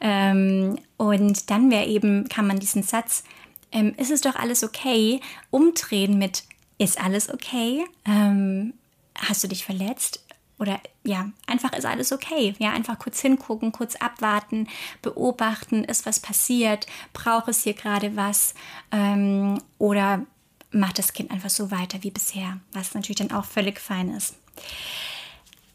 Ähm, 0.00 0.78
und 0.96 1.50
dann 1.50 1.72
wäre 1.72 1.86
eben, 1.86 2.28
kann 2.28 2.46
man 2.46 2.60
diesen 2.60 2.84
Satz, 2.84 3.24
ähm, 3.72 3.94
ist 3.96 4.12
es 4.12 4.20
doch 4.20 4.36
alles 4.36 4.62
okay, 4.62 5.20
umdrehen 5.50 6.18
mit, 6.18 6.44
ist 6.78 7.02
alles 7.02 7.28
okay? 7.28 7.84
Ähm, 8.04 8.74
hast 9.16 9.42
du 9.44 9.48
dich 9.48 9.64
verletzt? 9.64 10.24
Oder 10.58 10.80
ja, 11.02 11.30
einfach 11.46 11.72
ist 11.72 11.86
alles 11.86 12.12
okay. 12.12 12.54
Ja, 12.58 12.72
einfach 12.72 12.98
kurz 12.98 13.20
hingucken, 13.20 13.72
kurz 13.72 13.96
abwarten, 13.96 14.68
beobachten, 15.00 15.82
ist 15.82 16.06
was 16.06 16.20
passiert, 16.20 16.86
braucht 17.12 17.48
es 17.48 17.64
hier 17.64 17.74
gerade 17.74 18.16
was 18.16 18.54
ähm, 18.92 19.58
oder 19.78 20.24
macht 20.70 20.98
das 20.98 21.12
Kind 21.12 21.30
einfach 21.30 21.50
so 21.50 21.70
weiter 21.70 22.02
wie 22.02 22.10
bisher, 22.10 22.60
was 22.72 22.94
natürlich 22.94 23.18
dann 23.18 23.32
auch 23.32 23.44
völlig 23.44 23.80
fein 23.80 24.10
ist. 24.10 24.36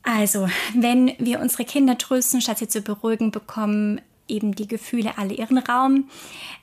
Also, 0.03 0.47
wenn 0.73 1.13
wir 1.19 1.41
unsere 1.41 1.65
Kinder 1.65 1.97
trösten, 1.97 2.39
statt 2.39 2.59
sie 2.59 2.69
zu 2.69 2.81
beruhigen, 2.81 3.31
bekommen 3.31 3.99
eben 4.29 4.55
die 4.55 4.67
Gefühle 4.67 5.17
alle 5.17 5.33
ihren 5.33 5.57
Raum. 5.57 6.09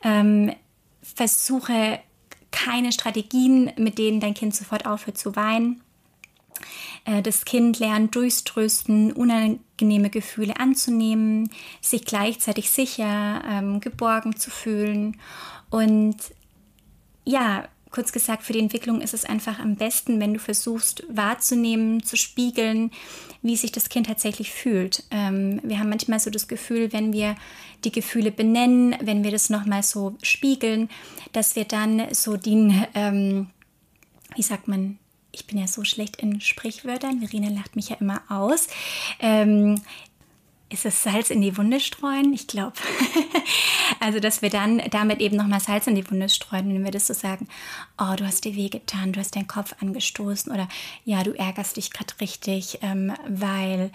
Ähm, 0.03 0.55
versuche 1.03 2.01
keine 2.51 2.93
Strategien, 2.93 3.71
mit 3.77 3.99
denen 3.99 4.21
dein 4.21 4.33
Kind 4.35 4.55
sofort 4.55 4.87
aufhört 4.87 5.19
zu 5.19 5.37
weinen. 5.37 5.83
Äh, 7.05 7.23
das 7.23 7.45
Kind 7.45 7.79
lernt 7.79 8.15
durchs 8.15 8.45
Trösten 8.45 9.13
unangenehme 9.13 10.11
Gefühle 10.11 10.59
anzunehmen, 10.59 11.51
sich 11.81 12.05
gleichzeitig 12.05 12.71
sicher, 12.71 13.43
ähm, 13.49 13.81
geborgen 13.81 14.37
zu 14.37 14.51
fühlen. 14.51 15.17
Und 15.71 16.17
ja, 17.25 17.69
kurz 17.91 18.11
gesagt, 18.11 18.43
für 18.43 18.53
die 18.53 18.59
Entwicklung 18.59 19.01
ist 19.01 19.15
es 19.15 19.25
einfach 19.25 19.61
am 19.61 19.77
besten, 19.77 20.19
wenn 20.19 20.35
du 20.35 20.41
versuchst 20.41 21.05
wahrzunehmen, 21.09 22.03
zu 22.03 22.17
spiegeln, 22.17 22.91
wie 23.41 23.57
sich 23.57 23.71
das 23.71 23.89
Kind 23.89 24.09
tatsächlich 24.09 24.51
fühlt. 24.51 25.05
Ähm, 25.13 25.61
wir 25.63 25.79
haben 25.79 25.91
manchmal 25.91 26.19
so 26.19 26.29
das 26.29 26.49
Gefühl, 26.49 26.93
wenn 26.93 27.13
wir 27.13 27.37
die 27.85 27.93
Gefühle 27.93 28.33
benennen, 28.33 28.97
wenn 29.01 29.23
wir 29.23 29.31
das 29.31 29.49
nochmal 29.49 29.83
so 29.83 30.17
spiegeln, 30.23 30.89
dass 31.33 31.55
wir 31.55 31.67
dann 31.67 32.13
so 32.13 32.37
den, 32.37 32.85
ähm, 32.95 33.49
wie 34.35 34.43
sagt 34.43 34.67
man, 34.67 34.99
ich 35.35 35.47
bin 35.47 35.59
ja 35.59 35.67
so 35.67 35.85
schlecht 35.85 36.17
in 36.17 36.41
Sprichwörtern, 36.41 37.21
Verena 37.21 37.51
lacht 37.51 37.77
mich 37.77 37.91
ja 37.91 37.97
immer 37.97 38.23
aus. 38.29 38.69
Ähm, 39.19 39.81
ist 40.71 40.87
es 40.87 41.03
Salz 41.03 41.31
in 41.31 41.41
die 41.41 41.57
Wunde 41.57 41.79
streuen? 41.79 42.33
Ich 42.33 42.47
glaube. 42.47 42.75
also, 44.01 44.19
dass 44.19 44.43
wir 44.43 44.51
dann 44.51 44.83
damit 44.91 45.21
eben 45.21 45.37
nochmal 45.37 45.61
Salz 45.61 45.87
in 45.87 45.95
die 45.95 46.11
Wunde 46.11 46.29
streuen, 46.29 46.75
wenn 46.75 46.85
wir 46.85 46.91
das 46.91 47.07
so 47.07 47.15
sagen, 47.15 47.49
oh, 47.99 48.15
du 48.17 48.27
hast 48.27 48.45
dir 48.45 48.57
wehgetan, 48.57 49.13
du 49.13 49.21
hast 49.21 49.37
deinen 49.37 49.47
Kopf 49.47 49.75
angestoßen 49.81 50.53
oder 50.53 50.69
ja, 51.05 51.23
du 51.23 51.33
ärgerst 51.33 51.77
dich 51.77 51.93
gerade 51.93 52.15
richtig, 52.21 52.79
ähm, 52.83 53.13
weil 53.29 53.91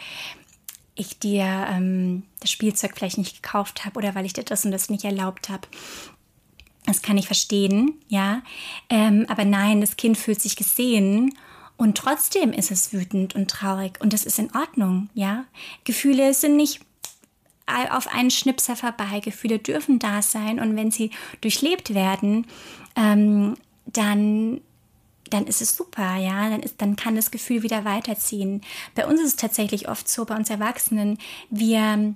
ich 0.95 1.19
dir 1.19 1.45
ähm, 1.69 2.23
das 2.39 2.52
Spielzeug 2.52 2.91
vielleicht 2.95 3.17
nicht 3.17 3.41
gekauft 3.41 3.86
habe 3.86 3.97
oder 3.97 4.15
weil 4.15 4.25
ich 4.25 4.34
dir 4.34 4.43
das 4.43 4.65
und 4.65 4.71
das 4.71 4.89
nicht 4.89 5.06
erlaubt 5.06 5.49
habe. 5.49 5.67
Das 6.85 7.01
kann 7.01 7.17
ich 7.17 7.27
verstehen, 7.27 7.93
ja. 8.07 8.41
Ähm, 8.89 9.25
aber 9.29 9.45
nein, 9.45 9.81
das 9.81 9.97
Kind 9.97 10.17
fühlt 10.17 10.41
sich 10.41 10.55
gesehen 10.55 11.35
und 11.77 11.97
trotzdem 11.97 12.51
ist 12.51 12.71
es 12.71 12.93
wütend 12.93 13.35
und 13.35 13.49
traurig 13.49 13.99
und 14.01 14.13
das 14.13 14.25
ist 14.25 14.39
in 14.39 14.53
Ordnung, 14.55 15.09
ja. 15.13 15.45
Gefühle 15.83 16.33
sind 16.33 16.55
nicht 16.55 16.81
auf 17.91 18.07
einen 18.07 18.31
Schnipser 18.31 18.75
vorbei. 18.75 19.19
Gefühle 19.19 19.59
dürfen 19.59 19.99
da 19.99 20.23
sein 20.23 20.59
und 20.59 20.75
wenn 20.75 20.89
sie 20.89 21.11
durchlebt 21.41 21.93
werden, 21.93 22.47
ähm, 22.95 23.55
dann 23.85 24.61
dann 25.29 25.45
ist 25.45 25.61
es 25.61 25.75
super, 25.75 26.15
ja, 26.15 26.49
dann, 26.49 26.61
ist, 26.61 26.81
dann 26.81 26.95
kann 26.95 27.15
das 27.15 27.29
Gefühl 27.29 27.61
wieder 27.61 27.85
weiterziehen. 27.85 28.61
Bei 28.95 29.05
uns 29.05 29.19
ist 29.21 29.27
es 29.27 29.35
tatsächlich 29.35 29.87
oft 29.87 30.09
so, 30.09 30.25
bei 30.25 30.35
uns 30.35 30.49
Erwachsenen, 30.49 31.19
wir 31.51 32.15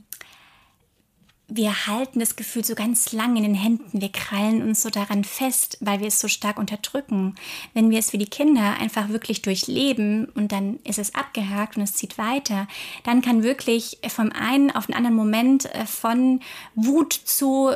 wir 1.55 1.85
halten 1.85 2.19
das 2.19 2.35
Gefühl 2.35 2.63
so 2.63 2.73
ganz 2.73 3.11
lang 3.11 3.35
in 3.35 3.43
den 3.43 3.53
Händen. 3.53 4.01
Wir 4.01 4.11
krallen 4.11 4.63
uns 4.63 4.81
so 4.81 4.89
daran 4.89 5.23
fest, 5.23 5.77
weil 5.81 5.99
wir 5.99 6.07
es 6.07 6.19
so 6.19 6.27
stark 6.27 6.57
unterdrücken. 6.57 7.35
Wenn 7.75 7.91
wir 7.91 7.99
es 7.99 8.09
für 8.09 8.17
die 8.17 8.25
Kinder 8.29 8.77
einfach 8.79 9.09
wirklich 9.09 9.43
durchleben 9.43 10.25
und 10.33 10.51
dann 10.51 10.79
ist 10.83 10.97
es 10.97 11.13
abgehakt 11.13 11.77
und 11.77 11.83
es 11.83 11.93
zieht 11.93 12.17
weiter, 12.17 12.67
dann 13.03 13.21
kann 13.21 13.43
wirklich 13.43 13.99
vom 14.07 14.31
einen 14.31 14.71
auf 14.71 14.87
den 14.87 14.95
anderen 14.95 15.15
Moment 15.15 15.65
äh, 15.75 15.85
von 15.85 16.39
Wut 16.73 17.13
zu 17.13 17.71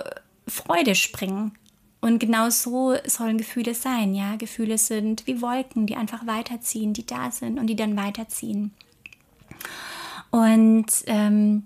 Freude 0.47 0.95
springen. 0.95 1.51
Und 2.01 2.17
genau 2.17 2.49
so 2.49 2.95
sollen 3.05 3.37
Gefühle 3.37 3.75
sein, 3.75 4.15
ja. 4.15 4.37
Gefühle 4.37 4.79
sind 4.79 5.27
wie 5.27 5.41
Wolken, 5.41 5.85
die 5.85 5.95
einfach 5.95 6.25
weiterziehen, 6.25 6.93
die 6.93 7.05
da 7.05 7.29
sind 7.29 7.59
und 7.59 7.67
die 7.67 7.75
dann 7.75 7.95
weiterziehen. 7.95 8.71
Und 10.31 10.87
ähm, 11.05 11.63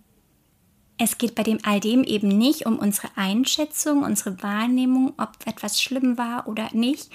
es 1.04 1.18
geht 1.18 1.34
bei 1.34 1.42
dem 1.42 1.58
all 1.64 1.80
dem 1.80 2.04
eben 2.04 2.28
nicht 2.28 2.68
um 2.68 2.78
unsere 2.78 3.10
Einschätzung, 3.16 4.04
unsere 4.04 4.44
Wahrnehmung, 4.44 5.14
ob 5.18 5.32
etwas 5.46 5.82
schlimm 5.82 6.16
war 6.16 6.48
oder 6.48 6.70
nicht, 6.74 7.10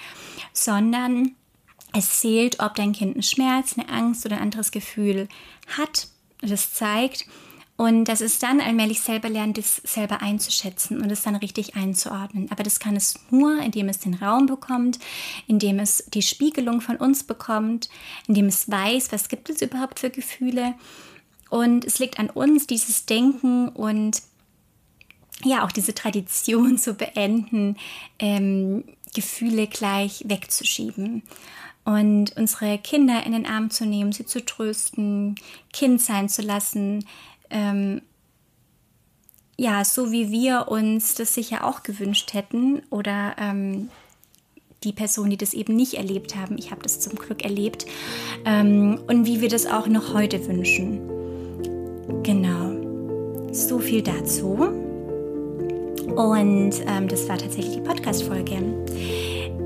sondern 0.53 1.37
es 1.92 2.18
zählt, 2.18 2.59
ob 2.59 2.75
dein 2.75 2.92
Kind 2.92 3.14
einen 3.14 3.22
Schmerz, 3.22 3.79
eine 3.79 3.88
Angst 3.88 4.27
oder 4.27 4.37
ein 4.37 4.42
anderes 4.42 4.72
Gefühl 4.72 5.29
hat. 5.68 6.09
Das 6.40 6.75
zeigt. 6.75 7.27
Und 7.77 8.07
das 8.07 8.20
ist 8.22 8.42
dann 8.42 8.61
allmählich 8.61 9.03
selber 9.03 9.29
lernen, 9.29 9.53
das 9.53 9.77
selber 9.77 10.20
einzuschätzen 10.20 11.01
und 11.01 11.12
es 11.12 11.22
dann 11.22 11.37
richtig 11.37 11.77
einzuordnen. 11.77 12.51
Aber 12.51 12.64
das 12.64 12.81
kann 12.81 12.96
es 12.96 13.14
nur, 13.31 13.61
indem 13.61 13.88
es 13.88 14.01
den 14.01 14.14
Raum 14.14 14.46
bekommt, 14.46 14.99
indem 15.46 15.79
es 15.79 16.05
die 16.12 16.22
Spiegelung 16.22 16.81
von 16.81 16.96
uns 16.96 17.22
bekommt, 17.22 17.88
indem 18.27 18.46
es 18.46 18.68
weiß, 18.68 19.12
was 19.12 19.29
gibt 19.29 19.49
es 19.49 19.62
überhaupt 19.62 20.01
für 20.01 20.11
Gefühle 20.11 20.75
und 21.51 21.85
es 21.85 21.99
liegt 21.99 22.19
an 22.19 22.31
uns, 22.31 22.67
dieses 22.67 23.07
Denken 23.07 23.69
und 23.69 24.23
ja, 25.45 25.65
auch 25.65 25.73
diese 25.73 25.95
Tradition 25.95 26.79
zu 26.79 26.95
beenden, 26.95 27.77
ähm, 28.19 28.85
Gefühle 29.15 29.67
gleich 29.67 30.25
wegzuschieben 30.27 31.23
und 31.87 32.37
unsere 32.37 32.79
Kinder 32.79 33.25
in 33.25 33.33
den 33.33 33.47
Arm 33.47 33.71
zu 33.71 33.87
nehmen, 33.87 34.13
sie 34.13 34.27
zu 34.27 34.45
trösten, 34.45 35.37
Kind 35.73 36.03
sein 36.03 36.29
zu 36.29 36.43
lassen. 36.43 37.07
Ähm, 37.49 38.03
ja, 39.57 39.85
so 39.85 40.11
wie 40.11 40.31
wir 40.31 40.67
uns 40.69 41.15
das 41.15 41.33
sicher 41.33 41.65
auch 41.65 41.85
gewünscht 41.85 42.35
hätten 42.35 42.83
oder 42.91 43.37
ähm, 43.39 43.89
die 44.83 44.93
Personen, 44.93 45.31
die 45.31 45.37
das 45.37 45.55
eben 45.55 45.77
nicht 45.77 45.95
erlebt 45.95 46.35
haben. 46.35 46.59
Ich 46.59 46.73
habe 46.73 46.83
das 46.83 47.01
zum 47.01 47.15
Glück 47.15 47.45
erlebt. 47.45 47.87
Ähm, 48.45 49.01
und 49.07 49.25
wie 49.25 49.41
wir 49.41 49.49
das 49.49 49.67
auch 49.67 49.87
noch 49.87 50.13
heute 50.13 50.45
wünschen. 50.47 51.16
Genau. 52.23 52.73
So 53.53 53.79
viel 53.79 54.03
dazu. 54.03 54.59
Und 56.14 56.73
ähm, 56.87 57.09
das 57.09 57.29
war 57.29 57.37
tatsächlich 57.37 57.77
die 57.77 57.81
Podcast-Folge. 57.81 58.57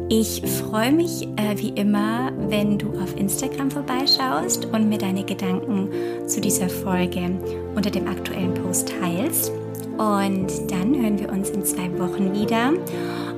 Ich 0.09 0.43
freue 0.43 0.91
mich 0.91 1.29
äh, 1.37 1.57
wie 1.57 1.69
immer, 1.71 2.33
wenn 2.49 2.79
du 2.79 2.89
auf 3.01 3.17
Instagram 3.17 3.71
vorbeischaust 3.71 4.67
und 4.67 4.89
mir 4.89 4.99
deine 4.99 5.23
Gedanken 5.23 5.89
zu 6.27 6.41
dieser 6.41 6.69
Folge 6.69 7.31
unter 7.77 7.91
dem 7.91 8.09
aktuellen 8.09 8.55
Post 8.55 8.93
teilst. 9.01 9.53
Und 9.99 10.49
dann 10.69 11.01
hören 11.01 11.19
wir 11.19 11.31
uns 11.31 11.51
in 11.51 11.65
zwei 11.65 11.97
Wochen 11.99 12.33
wieder. 12.35 12.73